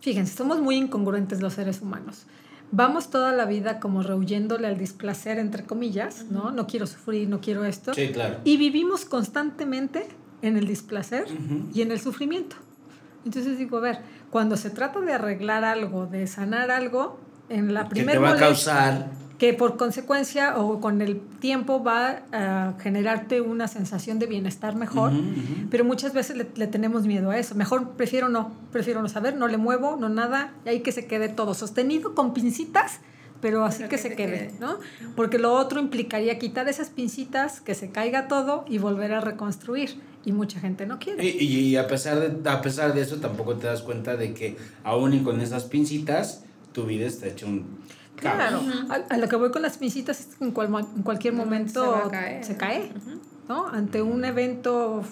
[0.00, 2.26] fíjense, somos muy incongruentes los seres humanos
[2.72, 6.50] vamos toda la vida como rehuyéndole al displacer, entre comillas, ¿no?
[6.50, 7.94] No quiero sufrir, no quiero esto.
[7.94, 8.38] Sí, claro.
[8.44, 10.06] Y vivimos constantemente
[10.42, 11.26] en el displacer
[11.74, 12.56] y en el sufrimiento.
[13.24, 13.98] Entonces digo, a ver,
[14.30, 18.18] cuando se trata de arreglar algo, de sanar algo, en la primera...
[18.18, 19.10] Que te va a causar
[19.40, 25.12] que por consecuencia o con el tiempo va a generarte una sensación de bienestar mejor,
[25.70, 27.54] pero muchas veces le, tenemos miedo a eso.
[27.54, 31.06] Mejor prefiero no, prefiero no saber, no le muevo, no nada, y ahí que se
[31.06, 33.00] quede todo sostenido con pincitas,
[33.40, 34.78] pero así que, se, quede, ¿no?
[35.16, 40.02] Porque lo otro implicaría quitar esas pincitas, que se caiga todo y volver a reconstruir.
[40.22, 41.24] Y mucha gente no quiere.
[41.24, 44.58] Y, y, a, pesar de, a pesar de eso, tampoco te das cuenta de que
[44.84, 47.78] aún y con esas pincitas, tu vida está hecha un
[48.20, 48.60] Claro,
[49.08, 52.10] a, lo que voy con las pincitas es que en, en cualquier momento
[52.42, 52.92] se, cae,
[53.48, 53.66] ¿no?
[53.68, 55.02] Ante un evento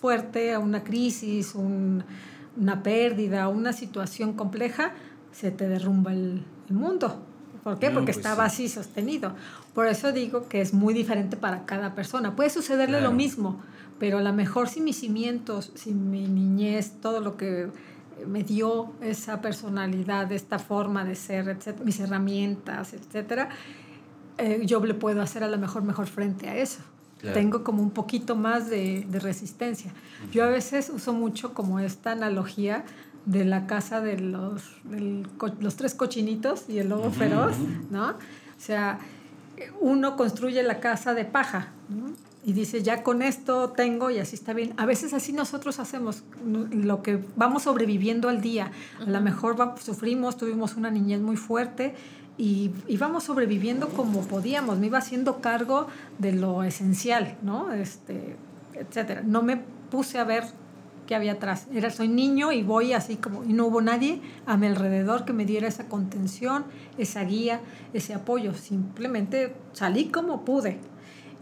[0.00, 4.92] fuerte, una crisis, una pérdida, una situación compleja,
[5.32, 7.22] se te derrumba el, mundo.
[7.62, 7.90] ¿Por qué?
[7.90, 9.34] Porque pues estaba así sostenido.
[9.72, 12.34] Por eso digo que es muy diferente para cada persona.
[12.34, 13.60] Puede sucederle lo mismo,
[13.98, 17.68] pero a lo mejor si mis cimientos, si mi niñez, todo lo que
[18.26, 23.50] me dio esa personalidad, esta forma de ser, mis herramientas, etcétera,
[24.38, 26.80] eh, yo le puedo hacer a lo mejor mejor frente a eso.
[27.32, 29.92] Tengo como un poquito más de, resistencia.
[30.30, 32.84] Yo a veces uso mucho como esta analogía
[33.24, 34.62] de la casa de los,
[35.60, 37.56] los tres cochinitos y el lobo feroz,
[37.90, 38.10] ¿no?
[38.10, 39.00] O sea,
[39.80, 42.12] uno construye la casa de paja, ¿no?
[42.46, 44.72] Y dice, ya con esto tengo y así está bien.
[44.76, 48.70] A veces así nosotros hacemos lo que vamos sobreviviendo al día.
[49.00, 51.96] A lo mejor sufrimos, tuvimos una niñez muy fuerte
[52.38, 52.70] y,
[53.00, 54.78] vamos sobreviviendo como podíamos.
[54.78, 55.88] Me iba haciendo cargo
[56.20, 57.72] de lo esencial, ¿no?
[57.72, 58.36] Este,
[58.74, 59.22] etcétera.
[59.24, 59.56] No me
[59.90, 60.44] puse a ver
[61.08, 61.66] qué había atrás.
[61.74, 65.32] Era, soy niño y voy así como, y no hubo nadie a mi alrededor que
[65.32, 66.64] me diera esa contención,
[66.96, 67.60] esa guía,
[67.92, 68.54] ese apoyo.
[68.54, 70.78] Simplemente salí como pude.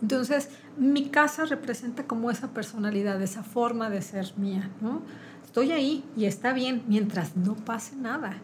[0.02, 5.02] Entonces, mi casa representa como esa personalidad, esa forma de ser mía, ¿no?
[5.44, 8.38] Estoy ahí y está bien mientras no pase nada.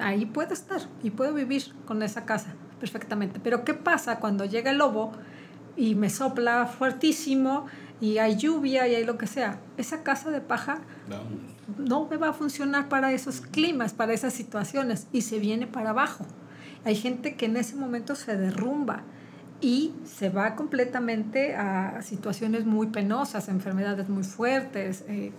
[0.00, 3.40] Ahí puedo estar y puedo vivir con esa casa perfectamente.
[3.40, 5.12] Pero ¿qué pasa cuando llega el lobo
[5.76, 7.66] y me sopla fuertísimo
[8.00, 9.60] y hay lluvia y hay lo que sea?
[9.76, 10.80] Esa casa de paja
[11.78, 15.90] no me va a funcionar para esos climas, para esas situaciones y se viene para
[15.90, 16.24] abajo.
[16.84, 19.02] Hay gente que en ese momento se derrumba
[19.60, 25.32] y se va completamente a situaciones muy penosas, enfermedades muy fuertes, eh,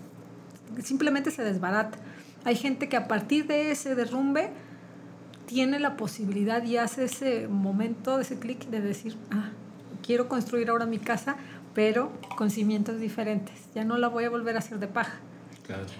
[0.83, 1.97] simplemente se desbarata.
[2.43, 4.49] Hay gente que a partir de ese derrumbe
[5.47, 9.49] tiene la posibilidad y hace ese momento, ese clic de decir, ah,
[10.05, 11.35] quiero construir ahora mi casa,
[11.73, 15.19] pero con cimientos diferentes, ya no la voy a volver a hacer de paja.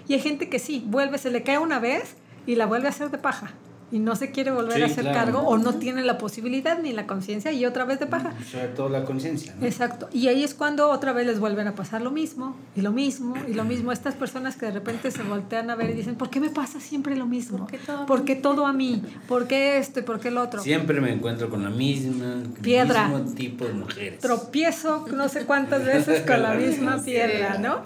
[0.06, 2.16] Y hay gente que sí, vuelve, se le cae una vez
[2.46, 3.52] y la vuelve a hacer de paja
[3.92, 7.06] y no se quiere volver a hacer cargo o no tiene la posibilidad ni la
[7.06, 8.32] conciencia y otra vez de paja.
[8.50, 9.54] Sobre todo la conciencia.
[9.60, 10.08] Exacto.
[10.12, 13.34] Y ahí es cuando otra vez les vuelven a pasar lo mismo y lo mismo
[13.46, 13.92] y lo mismo.
[13.92, 16.80] Estas personas que de repente se voltean a ver y dicen, ¿por qué me pasa
[16.80, 17.66] siempre lo mismo?
[18.06, 19.02] ¿Por qué todo, a mí?
[19.28, 20.62] ¿Por qué esto y por qué el otro?
[20.62, 23.08] Siempre me encuentro con la misma piedra.
[23.08, 24.20] mismo tipo de mujeres.
[24.20, 27.82] Tropiezo no sé cuántas veces con la misma piedra, ¿no?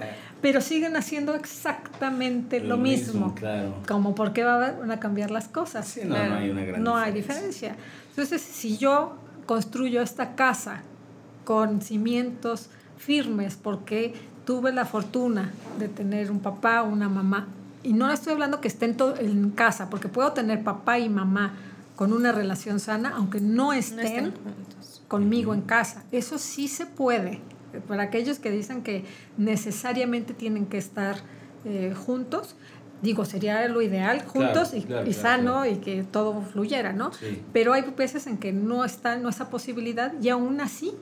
[0.46, 3.34] Pero siguen haciendo exactamente lo, mismo.
[3.34, 3.82] claro.
[3.88, 5.88] Como por qué van a cambiar las cosas.
[5.88, 7.74] Sí, no, no hay una gran No hay diferencia.
[8.10, 10.82] Entonces, si yo construyo esta casa
[11.44, 17.48] con cimientos firmes porque tuve la fortuna de tener un papá o una mamá,
[17.82, 21.54] y no estoy hablando que estén en casa, porque puedo tener papá y mamá
[21.96, 24.32] con una relación sana, aunque no estén
[25.08, 26.04] conmigo en casa.
[26.12, 27.40] Eso sí se puede
[27.80, 29.04] para aquellos que dicen que
[29.36, 31.16] necesariamente tienen que estar
[31.64, 32.56] eh, juntos,
[33.02, 37.10] digo, sería lo ideal, juntos y, sano y que todo fluyera, ¿no?
[37.52, 40.92] Pero hay veces en que no está no esa posibilidad y aún así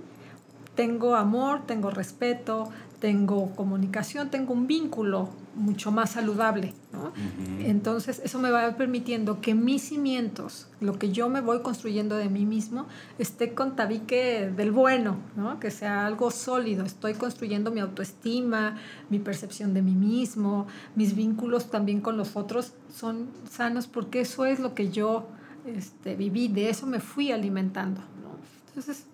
[0.75, 2.68] tengo amor, tengo respeto,
[2.99, 6.74] tengo comunicación, tengo un vínculo mucho más saludable.
[6.92, 7.12] ¿no?
[7.61, 12.28] Entonces, eso me va permitiendo que mis cimientos, lo que yo me voy construyendo de
[12.28, 12.86] mí mismo,
[13.18, 15.61] esté con tabique del bueno, ¿no?
[15.61, 16.84] que sea algo sólido.
[16.84, 18.78] Estoy construyendo mi autoestima,
[19.11, 24.46] mi percepción de mí mismo, mis vínculos también con los otros son sanos porque eso
[24.46, 25.26] es lo que yo
[25.66, 28.00] este, viví, de eso me fui alimentando.
[28.22, 28.36] ¿no?
[28.68, 29.07] Entonces,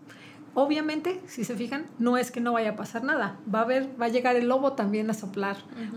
[0.54, 3.36] Obviamente, si se fijan, no es que no vaya a pasar nada.
[3.52, 5.56] Va a ver, va a llegar el lobo también a soplar,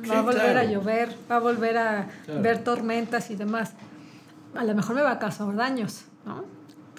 [0.10, 2.08] va a volver a llover, va a volver a
[2.42, 3.74] ver tormentas y demás.
[4.54, 6.46] A lo mejor me va a causar daños, ¿no?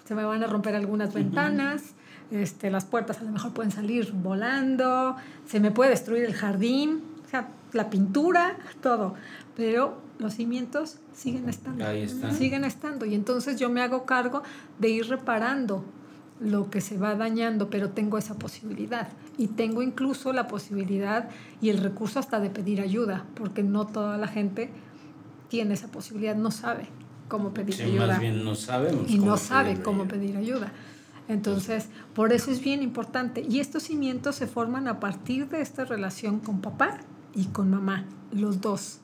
[0.05, 1.95] Se me van a romper algunas ventanas,
[2.33, 7.05] este, las puertas a lo mejor pueden salir volando, se me puede destruir el jardín,
[7.25, 9.15] o sea, la pintura, todo.
[9.57, 11.87] Pero los cimientos siguen estando.
[11.87, 12.35] Ahí están.
[12.35, 13.07] Siguen estando.
[13.07, 14.43] Y entonces yo me hago cargo
[14.81, 15.85] de ir reparando
[16.41, 19.09] lo que se va dañando, pero tengo esa posibilidad.
[19.39, 21.29] Y tengo incluso la posibilidad
[21.61, 24.71] y el recurso hasta de pedir ayuda, porque no toda la gente
[25.49, 26.87] tiene esa posibilidad, no sabe
[27.29, 28.07] cómo pedir ayuda.
[28.09, 29.09] Más bien no sabemos.
[29.09, 30.73] Y no sabe cómo pedir ayuda.
[31.29, 33.45] Entonces, por eso es bien importante.
[33.49, 36.99] Y estos cimientos se forman a partir de esta relación con papá
[37.35, 38.99] y con mamá, los dos,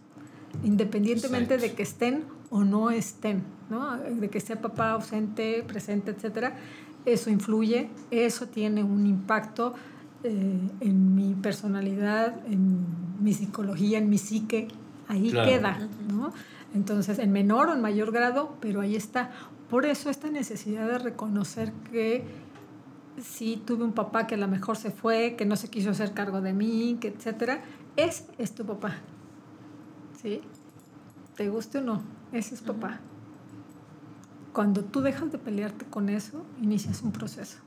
[0.63, 3.97] independientemente de que estén o no estén, ¿no?
[3.97, 6.57] de que sea papá ausente, presente, etcétera
[7.05, 9.75] eso influye, eso tiene un impacto
[10.23, 12.85] eh, en mi personalidad, en
[13.21, 14.69] mi psicología, en mi psique,
[15.09, 15.79] ahí queda,
[16.09, 16.33] ¿no?
[16.75, 19.31] Entonces, en menor o en mayor grado, pero ahí está.
[19.69, 22.25] Por eso esta necesidad de reconocer que
[23.21, 26.13] sí tuve un papá que a lo mejor se fue, que no se quiso hacer
[26.13, 27.63] cargo de mí, que etcétera,
[27.97, 28.97] es, es tu papá.
[30.21, 30.41] ¿Sí?
[31.37, 32.03] ¿Te guste o no?
[32.33, 33.01] Ese es papá.
[34.53, 37.59] Cuando tú dejas de pelearte con eso, inicias un proceso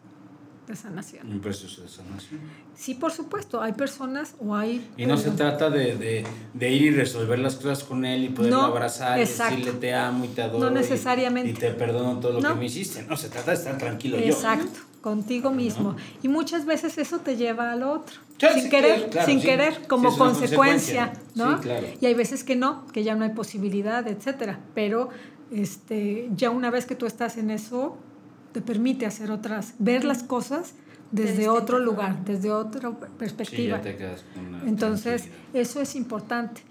[0.67, 1.31] de sanación.
[1.31, 2.39] Un proceso de sanación.
[2.75, 3.61] Sí, por supuesto.
[3.61, 4.89] Hay personas o hay...
[4.97, 8.29] Y no se trata de, de, de, ir y resolver las cosas con él y
[8.29, 10.65] poderlo abrazar y decirle te amo y te adoro.
[10.65, 11.51] No necesariamente.
[11.51, 13.03] Y, te perdono todo lo que me hiciste.
[13.03, 15.95] No, se trata de estar tranquilo Exacto, contigo mismo.
[16.21, 18.15] Y muchas veces eso te lleva al otro.
[18.53, 21.59] sin querer, sin querer, como consecuencia, ¿no?
[21.59, 21.87] Claro.
[21.99, 24.59] Y hay veces que no, que ya no hay posibilidad, etcétera.
[24.73, 25.09] Pero
[25.53, 27.97] este, ya una vez que tú estás en eso,
[28.51, 30.75] te permite hacer otras, ver las cosas
[31.11, 33.79] desde otro lugar, desde otra perspectiva.
[34.65, 36.61] Entonces, eso es importante.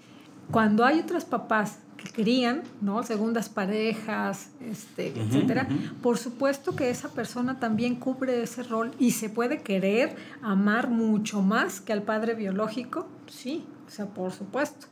[0.51, 3.03] Cuando hay otros papás que querían, ¿no?
[3.03, 5.69] Segundas parejas, este, etcétera,
[6.01, 11.41] por supuesto que esa persona también cubre ese rol y se puede querer, amar mucho
[11.41, 14.87] más que al padre biológico, sí, o sea, por supuesto.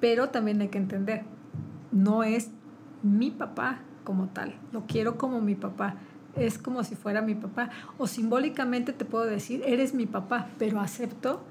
[0.00, 1.22] Pero también hay que entender,
[1.92, 2.50] no es
[3.02, 5.96] mi papá como tal, lo quiero como mi papá,
[6.36, 7.70] es como si fuera mi papá.
[7.98, 11.42] O simbólicamente te puedo decir, eres mi papá, pero acepto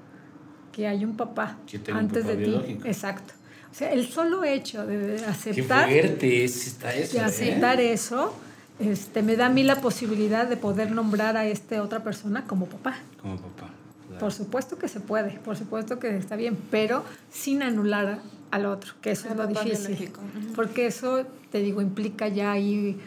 [0.72, 1.58] que hay un papá
[1.94, 2.78] antes de ti.
[2.84, 3.34] Exacto.
[3.70, 7.24] O sea, el solo hecho de aceptar, Qué está eso, de ¿eh?
[7.24, 8.34] aceptar eso,
[8.78, 12.66] este, me da a mí la posibilidad de poder nombrar a esta otra persona como
[12.66, 12.96] papá.
[13.20, 13.70] Como papá.
[14.18, 18.92] Por supuesto que se puede, por supuesto que está bien, pero sin anular al otro,
[19.00, 20.10] que eso es lo difícil.
[20.54, 22.98] Porque eso, te digo, implica ya ahí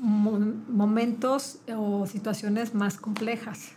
[0.00, 3.70] momentos o situaciones más complejas.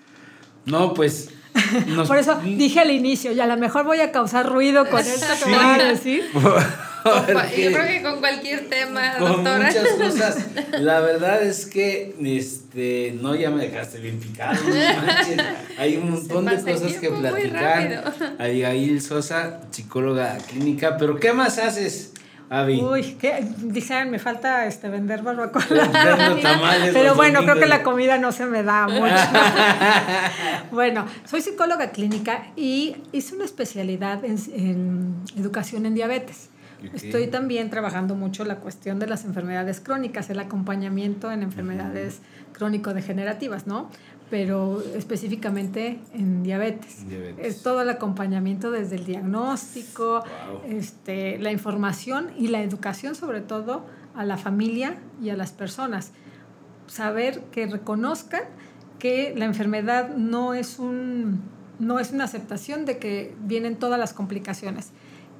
[0.65, 1.31] No, pues...
[2.07, 5.25] Por eso dije al inicio, y a lo mejor voy a causar ruido con esto
[5.43, 6.23] que voy a decir.
[7.57, 10.47] Yo creo que con cualquier tema, con muchas cosas.
[10.79, 14.59] La verdad es que este, no ya me dejaste bien picado.
[15.77, 18.13] Hay un montón de cosas que platicar.
[18.37, 22.13] Abigail Sosa, psicóloga clínica, pero ¿qué más haces?
[22.49, 22.81] Avi.
[22.81, 23.47] Uy, ¿qué?
[23.57, 25.63] dicen, me falta este, vender barbacoa.
[26.93, 29.13] Pero bueno, creo que la comida no se me da mucho.
[30.71, 36.49] bueno, soy psicóloga clínica y hice una especialidad en, educación en diabetes.
[36.93, 42.21] Estoy también trabajando mucho la cuestión de las enfermedades crónicas, el acompañamiento en enfermedades
[42.53, 43.89] crónico-degenerativas, ¿no?
[44.29, 47.03] pero específicamente en diabetes.
[47.37, 50.23] Es todo el acompañamiento desde el diagnóstico,
[50.67, 56.11] este, la información y la educación sobre todo a la familia y a las personas.
[56.87, 58.43] Saber que reconozcan
[58.99, 61.41] que la enfermedad no es, un,
[61.79, 64.91] no es una aceptación de que vienen todas las complicaciones,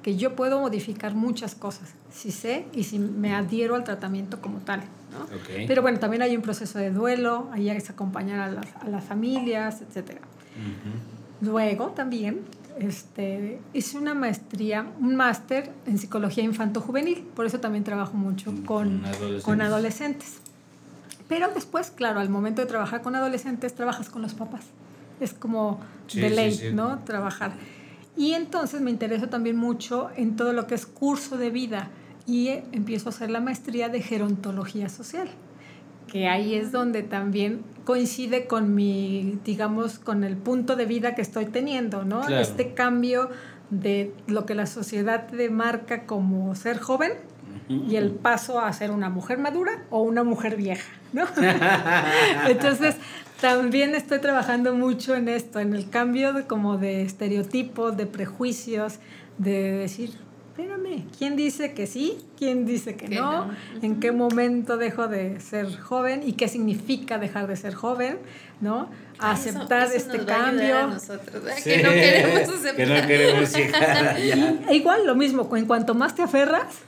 [0.02, 4.58] que yo puedo modificar muchas cosas si sé y si me adhiero al tratamiento como
[4.58, 4.82] tal.
[5.66, 8.88] Pero bueno, también hay un proceso de duelo, ahí hay que acompañar a las, a
[8.88, 10.18] las familias, etc.
[11.40, 12.40] Luego también
[12.78, 18.64] este, hice una maestría, un máster en psicología infanto-juvenil, por eso también trabajo mucho mm,
[18.64, 19.44] con, adolescentes.
[19.44, 20.36] con adolescentes.
[21.28, 24.64] Pero después, claro, al momento de trabajar con adolescentes, trabajas con los papás.
[25.20, 25.78] Es como
[26.12, 27.00] de ley, ¿no?
[27.04, 27.52] Trabajar.
[28.20, 31.88] Y entonces me intereso también mucho en todo lo que es curso de vida
[32.26, 35.26] y empiezo a hacer la maestría de gerontología social,
[36.06, 41.22] que ahí es donde también coincide con mi, digamos, con el punto de vida que
[41.22, 42.28] estoy teniendo, ¿no?
[42.28, 43.30] Este cambio
[43.70, 47.12] de lo que la sociedad demarca como ser joven
[47.70, 51.24] y el paso a ser una mujer madura o una mujer vieja, ¿no?
[52.48, 52.96] Entonces,
[53.40, 58.98] también estoy trabajando mucho en esto, en el cambio de, como de estereotipos, de prejuicios,
[59.38, 60.10] de decir,
[60.50, 62.18] espérame, ¿quién dice que sí?
[62.36, 63.50] ¿Quién dice que, no?
[63.82, 66.22] ¿En qué momento dejo de ser joven?
[66.24, 68.18] ¿Y qué significa dejar de ser joven?
[68.60, 68.88] ¿No?
[69.20, 70.88] Aceptar este cambio.
[70.88, 72.76] nosotros, que no queremos aceptar.
[72.76, 74.16] Que no queremos llegar
[74.72, 76.78] igual lo mismo, en cuanto más te aferras,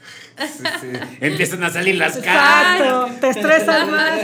[1.21, 3.21] empiezan a salir las caras.
[3.21, 4.21] te estresas más.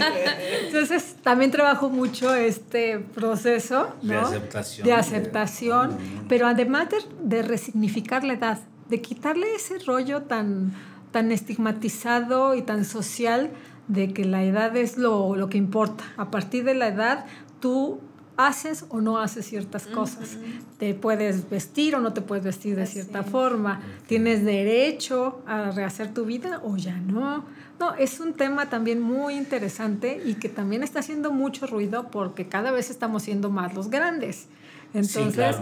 [0.67, 4.87] Entonces, también trabajo mucho este proceso de aceptación.
[4.87, 5.99] De aceptación,
[6.29, 6.89] pero además
[7.23, 10.73] de resignificar la edad de quitarle ese rollo tan,
[11.13, 13.51] tan estigmatizado y tan social
[13.87, 16.05] de que la edad es lo, que importa.
[16.17, 17.27] A partir de la edad,
[17.61, 18.01] tú
[18.39, 20.39] haces o no haces ciertas cosas.
[20.79, 23.81] Te puedes vestir o no te puedes vestir de cierta forma.
[24.07, 27.45] Tienes derecho a rehacer tu vida o ya no.
[27.81, 32.47] No, es un tema también muy interesante y que también está haciendo mucho ruido porque
[32.47, 34.47] cada vez estamos siendo más los grandes.
[34.95, 35.57] Entonces,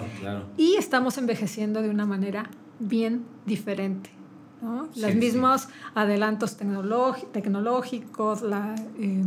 [0.59, 4.11] y estamos envejeciendo de una manera bien diferente.
[4.61, 4.88] ¿no?
[4.97, 9.22] Los mismos adelantos tecnológicos, la, eh,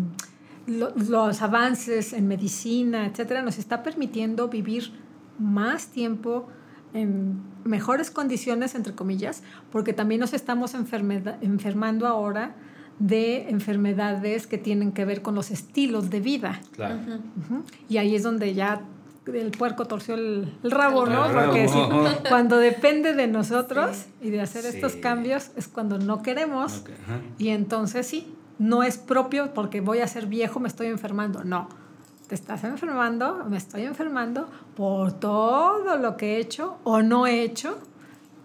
[0.69, 4.91] los avances en medicina, etcétera, nos está permitiendo vivir
[5.37, 6.47] más tiempo
[6.93, 12.55] en mejores condiciones, entre comillas, porque también nos estamos enfermando ahora
[12.99, 16.61] de enfermedades que tienen que ver con los estilos de vida.
[16.73, 16.99] Claro.
[17.87, 18.81] Y ahí es donde ya
[19.25, 21.31] el puerco torció el, rabo, ¿no?
[21.31, 21.67] Porque
[22.29, 26.83] cuando depende de nosotros y de hacer estos cambios es cuando no queremos.
[27.37, 31.43] Y entonces sí, no es propio porque voy a ser viejo, me estoy enfermando.
[31.43, 31.69] No,
[32.27, 37.41] te estás enfermando, me estoy enfermando por todo lo que he hecho o no he
[37.41, 37.79] hecho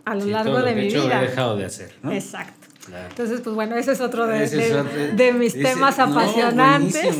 [0.05, 1.23] a lo largo de mi vida.
[1.23, 2.13] He dejado de hacer, ¿no?
[2.13, 2.69] Exacto.
[3.11, 7.17] Entonces, pues bueno, ese es otro de, de, mis temas apasionantes.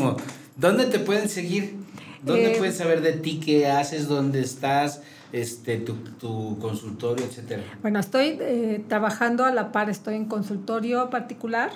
[0.57, 1.77] ¿Dónde te pueden seguir?
[2.23, 7.63] ¿Dónde eh, puedes saber de ti qué haces, dónde estás, este, tu, tu consultorio, etcétera?
[7.83, 11.71] Bueno, estoy eh, trabajando a la par, estoy en consultorio particular,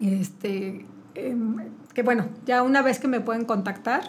[0.00, 0.84] este,
[1.14, 1.56] em,
[1.94, 4.02] que bueno, ya una vez que me pueden contactar,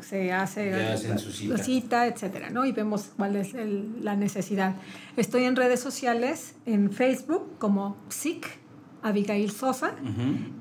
[0.00, 1.58] se hace la, cita.
[1.58, 2.06] cita.
[2.06, 2.64] etcétera, ¿no?
[2.64, 3.52] Y vemos cuál es
[4.00, 4.76] la necesidad.
[5.16, 8.58] Estoy en redes sociales, en Facebook como Psic
[9.02, 9.94] Abigail Sosa.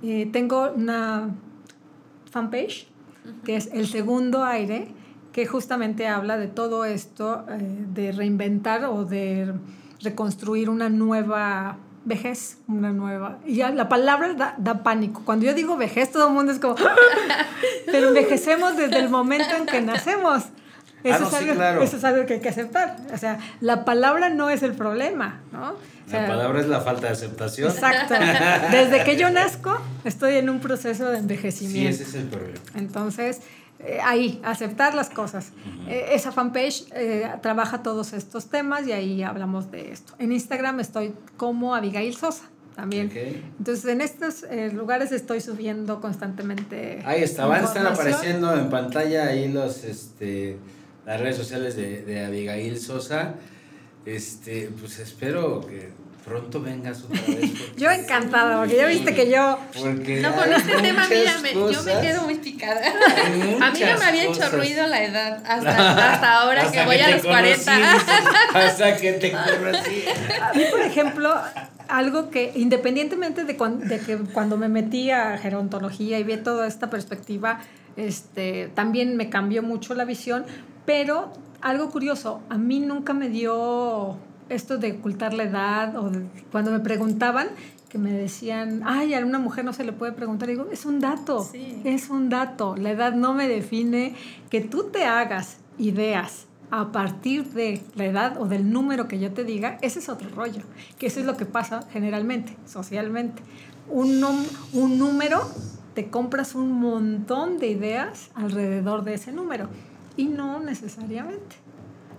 [0.01, 1.29] Eh, tengo una
[2.29, 2.87] fanpage
[3.45, 4.87] que es el segundo aire,
[5.31, 9.53] que justamente habla de todo esto, eh, de reinventar o de
[10.01, 13.39] reconstruir una nueva vejez, una nueva...
[13.45, 15.21] Y ya la palabra da, pánico.
[15.25, 16.75] Cuando yo digo vejez, todo el mundo es como...
[17.85, 20.43] Pero envejecemos desde el momento en que nacemos.
[21.03, 22.97] Ah, eso, es algo, eso, es algo, que hay que aceptar.
[23.11, 25.75] O sea, la palabra no es el problema, ¿no?
[26.11, 27.71] la palabra es la falta de aceptación.
[27.71, 28.13] Exacto.
[28.71, 31.97] Desde que yo nazco, estoy en un proceso de envejecimiento.
[31.97, 32.59] Sí, ese es el problema.
[32.75, 33.41] Entonces,
[33.83, 35.51] eh, ahí, aceptar las cosas.
[35.87, 40.13] Eh, esa fanpage eh, trabaja todos estos temas y ahí hablamos de esto.
[40.19, 42.43] En Instagram estoy como Abigail Sosa
[42.75, 43.11] también.
[43.57, 47.01] Entonces, en estos lugares estoy subiendo constantemente.
[47.05, 50.57] Ahí está, van a estar apareciendo en pantalla ahí los, este,
[51.05, 53.35] las redes sociales de, de Abigail Sosa.
[54.05, 55.89] Este, pues espero que
[56.23, 57.75] pronto vengas otra vez.
[57.77, 59.59] Yo encantada, porque ya viste que yo...
[60.21, 62.81] no, con este tema, mírame, yo me quedo muy picada.
[63.61, 67.09] A mí no me había hecho ruido la edad, hasta, hasta ahora que voy a
[67.09, 67.73] los 40.
[68.53, 70.03] hasta que te conocí.
[70.41, 71.33] A mí, por ejemplo,
[71.87, 76.89] algo que independientemente de, de que cuando me metí a gerontología y vi toda esta
[76.89, 77.61] perspectiva,
[77.95, 80.45] este, también me cambió mucho la visión,
[80.85, 84.17] pero algo curioso, a mí nunca me dio
[84.51, 86.11] esto de ocultar la edad o
[86.51, 87.47] cuando me preguntaban
[87.89, 91.01] que me decían, ay, a una mujer no se le puede preguntar, digo, es un
[91.01, 91.45] dato,
[91.83, 94.15] es un dato, la edad no me define,
[94.49, 99.33] que tú te hagas ideas a partir de la edad o del número que yo
[99.33, 100.61] te diga, ese es otro rollo,
[100.97, 103.43] que eso es lo que pasa generalmente, socialmente.
[103.89, 104.23] Un,
[104.71, 105.41] un número,
[105.93, 109.67] te compras un montón de ideas alrededor de ese número
[110.15, 111.57] y no necesariamente.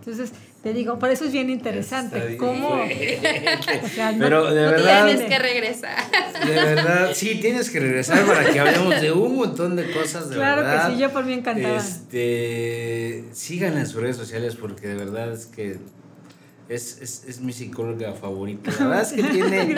[0.00, 2.36] Entonces, te digo, por eso es bien interesante.
[2.36, 2.70] ¿Cómo?
[4.18, 5.06] Pero de verdad.
[5.06, 6.10] Tienes que regresar.
[6.46, 10.30] De verdad, sí, tienes que regresar para que hablemos de un montón de cosas.
[10.30, 11.76] De claro que sí, yo por mí encantada.
[11.76, 15.78] Este, sigan en sus redes sociales porque de verdad es que
[16.68, 18.70] es, es, es mi psicóloga favorita.
[18.78, 19.74] La verdad es que tiene.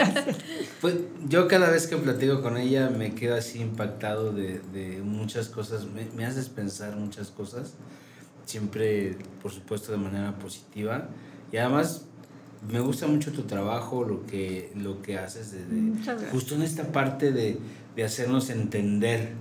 [0.82, 5.49] pues, yo cada vez que platico con ella me quedo así impactado de, de muchas
[5.49, 5.87] cosas.
[5.87, 7.72] Me, me haces pensar muchas cosas
[8.45, 11.09] siempre, por supuesto, de manera positiva.
[11.53, 12.07] Y además,
[12.70, 15.59] me gusta mucho tu trabajo, lo que, lo que haces, de,
[16.30, 17.59] justo en esta parte de,
[17.95, 19.32] de, hacernos entender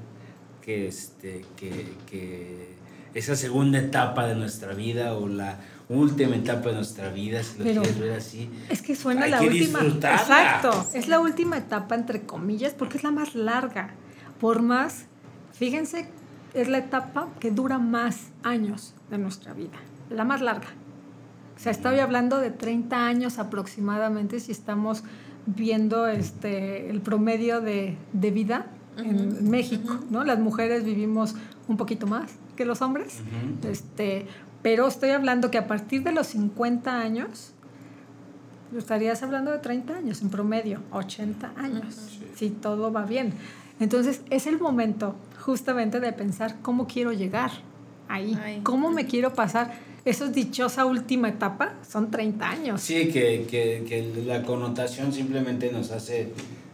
[0.61, 2.73] que, este, que, que
[3.13, 7.65] esa segunda etapa de nuestra vida o la última etapa de nuestra vida, si lo
[7.65, 8.49] quieres ver así.
[8.69, 9.81] Es que suena la última.
[9.81, 13.95] Exacto, es la última etapa, entre comillas, porque es la más larga.
[14.39, 15.05] Por más,
[15.53, 16.09] fíjense
[16.53, 19.77] es la etapa que dura más años de nuestra vida,
[20.09, 20.67] la más larga.
[21.55, 25.03] O sea, estoy hablando de 30 años aproximadamente si estamos
[25.45, 30.23] viendo este, el promedio de, de vida en México, ¿no?
[30.23, 31.35] Las mujeres vivimos
[31.67, 33.19] un poquito más que los hombres,
[33.63, 34.27] este,
[34.61, 37.53] pero estoy hablando que a partir de los 50 años,
[38.77, 43.33] estarías hablando de 30 años en promedio, 80 años, si todo va bien.
[43.79, 47.51] Entonces es el momento justamente de pensar cómo quiero llegar
[48.07, 49.73] ahí, cómo me quiero pasar.
[50.05, 52.81] Eso es dichosa última etapa, son 30 años.
[52.81, 56.33] Sí, que, que, que la connotación simplemente nos hace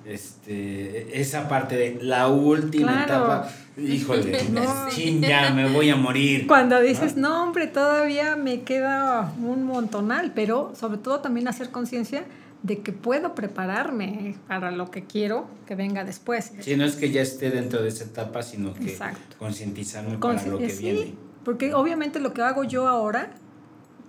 [0.09, 4.89] este, esa parte de la última etapa, híjole, no.
[5.21, 6.47] ya me voy a morir.
[6.47, 7.43] Cuando dices, ¿no?
[7.43, 12.23] hombre, todavía me queda un montonal, pero sobre todo también hacer conciencia
[12.63, 16.51] de que puedo prepararme para lo que quiero que venga después.
[16.59, 18.97] Sí, no es que ya esté dentro de esa etapa, sino que
[19.37, 21.13] concientizarme para lo que viene.
[21.43, 23.31] Porque obviamente lo que hago yo ahora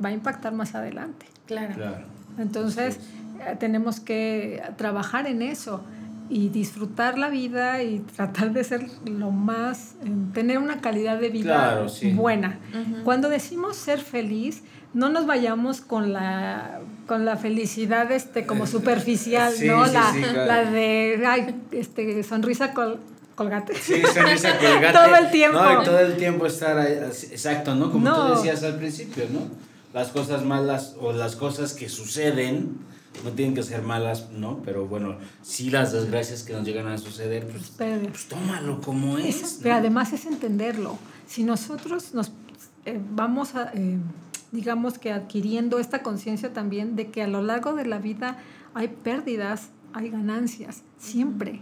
[0.04, 1.26] va a impactar más adelante.
[1.46, 1.74] Claro.
[2.38, 2.98] Entonces,
[3.40, 5.82] eh, tenemos que trabajar en eso
[6.28, 11.28] y disfrutar la vida y tratar de ser lo más, eh, tener una calidad de
[11.28, 12.58] vida buena.
[13.04, 14.62] Cuando decimos ser feliz,
[14.94, 16.80] no nos vayamos con la
[17.10, 19.84] con la felicidad este como superficial, ¿no?
[19.84, 22.72] la, la, de ay, este sonrisa
[23.34, 23.74] colgate.
[23.74, 24.92] Sí, sonrisa colgate.
[24.92, 25.58] todo el tiempo.
[25.58, 26.92] No, todo el tiempo estar ahí,
[27.32, 27.90] exacto, ¿no?
[27.90, 29.40] Como tú decías al principio, ¿no?
[29.92, 32.78] Las cosas malas o las cosas que suceden
[33.24, 34.62] no tienen que ser malas, ¿no?
[34.64, 39.58] Pero bueno, sí las desgracias que nos llegan a suceder, pues, pues tómalo como es.
[39.60, 40.96] Pero además es entenderlo.
[41.26, 42.30] Si nosotros nos
[42.84, 43.72] eh, vamos a...
[43.74, 43.98] Eh,
[44.52, 48.38] digamos que adquiriendo esta conciencia también de que a lo largo de la vida
[48.74, 51.60] hay pérdidas, hay ganancias, siempre,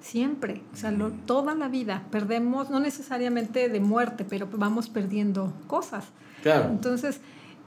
[0.00, 0.94] siempre, o sea,
[1.26, 6.06] toda la vida perdemos, no necesariamente de muerte, pero vamos perdiendo cosas.
[6.42, 6.70] Claro.
[6.70, 7.20] Entonces,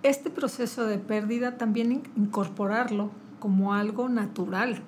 [0.03, 4.81] este proceso de pérdida también incorporarlo como algo natural.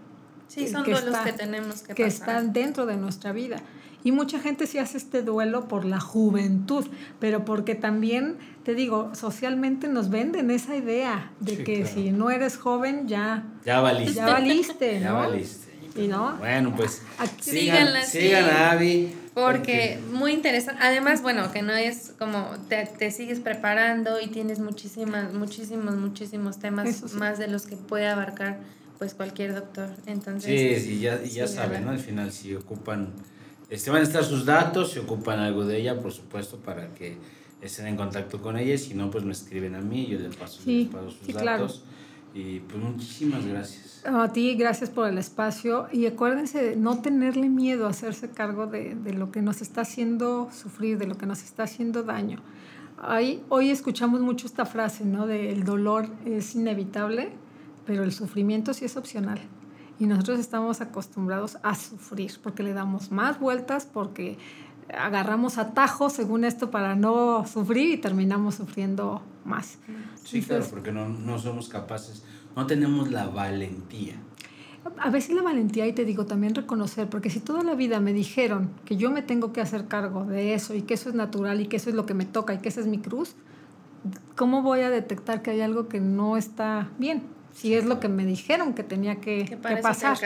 [0.47, 3.57] Sí, son que los que tenemos que, que están dentro de nuestra vida.
[4.04, 6.86] Y mucha gente sí hace este duelo por la juventud,
[7.20, 12.58] pero porque también, te digo, socialmente nos venden esa idea de que si no eres
[12.58, 13.44] joven ya...
[13.65, 14.15] Ya valiste.
[14.15, 15.69] Ya valiste, Ya valiste.
[15.95, 16.38] ¿Y no?
[16.38, 17.02] Bueno, pues
[17.41, 19.14] sigan, sigan a Abby.
[19.34, 20.82] Porque, muy interesante.
[20.84, 26.60] Además, bueno, que no es como te, te, sigues preparando y tienes muchísimas, muchísimos, muchísimos
[26.60, 28.60] temas más de los que puede abarcar
[28.98, 29.90] pues cualquier doctor.
[30.06, 31.91] Entonces, sí, sí, ya, ya saben, ¿no?
[31.91, 33.14] Al final si ocupan
[33.70, 37.18] este, van a estar sus datos, si ocupan algo de ella, por supuesto, para que
[37.62, 38.78] estén en contacto con ella.
[38.78, 41.84] Si no, pues me escriben a mí, yo les paso, sus datos.
[42.34, 44.04] Y pues muchísimas gracias.
[44.06, 45.88] A ti, gracias por el espacio.
[45.91, 49.82] Y acuérdense de no tenerle miedo a hacerse cargo de, de lo que nos está
[49.82, 52.40] haciendo sufrir, de lo que nos está haciendo daño.
[53.02, 55.26] Ahí, hoy escuchamos mucho esta frase, ¿no?
[55.26, 57.32] De el dolor es inevitable,
[57.86, 59.40] pero el sufrimiento sí es opcional.
[59.99, 64.38] Y nosotros estamos acostumbrados a sufrir porque le damos más vueltas, porque
[64.97, 69.77] agarramos atajos según esto para no sufrir y terminamos sufriendo más.
[70.23, 72.23] Sí, claro, porque no, no somos capaces,
[72.55, 74.15] no tenemos la valentía.
[74.97, 78.13] A veces la valentía, y te digo, también reconocer, porque si toda la vida me
[78.13, 81.59] dijeron que yo me tengo que hacer cargo de eso y que eso es natural
[81.59, 83.35] y que eso es lo que me toca y que esa es mi cruz,
[84.38, 87.23] ¿cómo voy a detectar que hay algo que no está bien?
[87.53, 90.17] Si es lo que me dijeron que tenía que, que, pasar.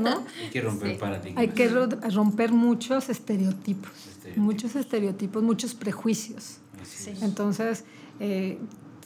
[0.00, 0.24] ¿no?
[0.42, 1.40] Hay que romper paradigmas.
[1.40, 3.90] Hay que romper muchos estereotipos,
[4.36, 6.58] muchos estereotipos, muchos prejuicios.
[7.22, 7.84] Entonces,
[8.20, 8.58] eh,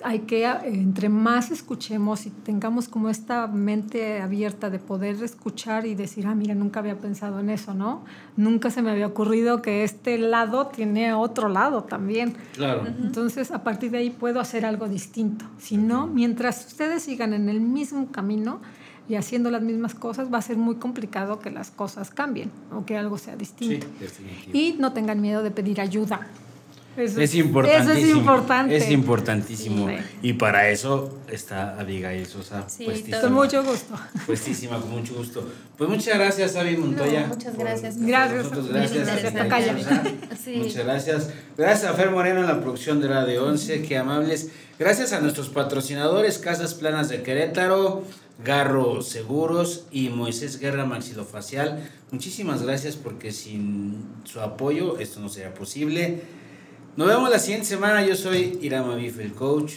[0.05, 5.95] hay que, entre más escuchemos y tengamos como esta mente abierta de poder escuchar y
[5.95, 8.05] decir, ah, mira, nunca había pensado en eso, ¿no?
[8.37, 12.37] Nunca se me había ocurrido que este lado tiene otro lado también.
[12.53, 12.87] Claro.
[12.87, 15.47] Entonces, a partir de ahí puedo hacer algo distinto.
[15.59, 18.61] Si no, mientras ustedes sigan en el mismo camino,
[19.07, 22.87] y haciendo las mismas cosas, va a ser muy complicado que las cosas cambien o
[22.87, 23.87] que algo sea distinto.
[24.01, 26.27] Sí, y no tengan miedo de pedir ayuda
[26.97, 27.93] es, importantísimo.
[27.93, 28.77] Eso es importante.
[28.77, 29.89] Es importantísimo.
[30.23, 32.69] Y para eso está Abigail Sosa.
[32.69, 32.87] Sí,
[33.21, 33.95] con mucho gusto.
[34.27, 35.49] Puestísima, con mucho gusto.
[35.77, 37.27] Pues muchas gracias, Avi Montoya.
[37.27, 37.99] muchas gracias.
[37.99, 38.51] gracias.
[38.69, 39.77] gracias.
[40.47, 41.31] Muchas gracias.
[41.57, 43.83] Gracias a Fer Moreno en la producción de Radio 11.
[43.83, 44.51] Qué amables.
[44.79, 48.03] Gracias a nuestros patrocinadores, Casas Planas de Querétaro,
[48.45, 51.89] Garro Seguros y Moisés Guerra Maxilofacial.
[52.11, 56.23] Muchísimas gracias porque sin su apoyo esto no sería posible.
[56.97, 58.05] Nos vemos la siguiente semana.
[58.05, 59.73] Yo soy Irama Bif, el coach.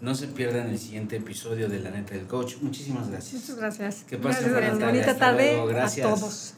[0.00, 2.56] No se pierdan el siguiente episodio de La Neta del Coach.
[2.60, 3.40] Muchísimas gracias.
[3.42, 4.04] Muchas gracias.
[4.04, 4.84] Que pasen buena tarde.
[4.84, 6.06] Bonita tarde Gracias.
[6.06, 6.54] a todos.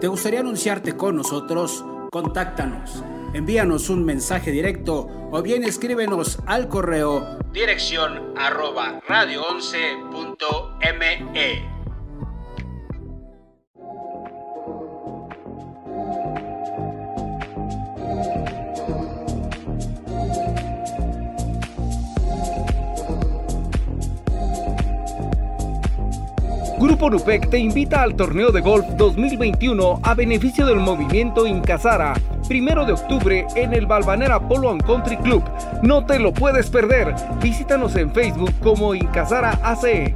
[0.00, 1.84] ¿Te gustaría anunciarte con nosotros?
[2.10, 3.02] Contáctanos.
[3.34, 11.71] Envíanos un mensaje directo o bien escríbenos al correo dirección arroba radio11.me.
[26.82, 32.12] Grupo Nupec te invita al torneo de golf 2021 a beneficio del movimiento Incasara,
[32.48, 35.44] primero de octubre en el Balvanera Polo and Country Club.
[35.84, 37.14] No te lo puedes perder.
[37.40, 40.12] Visítanos en Facebook como Incasara ACE.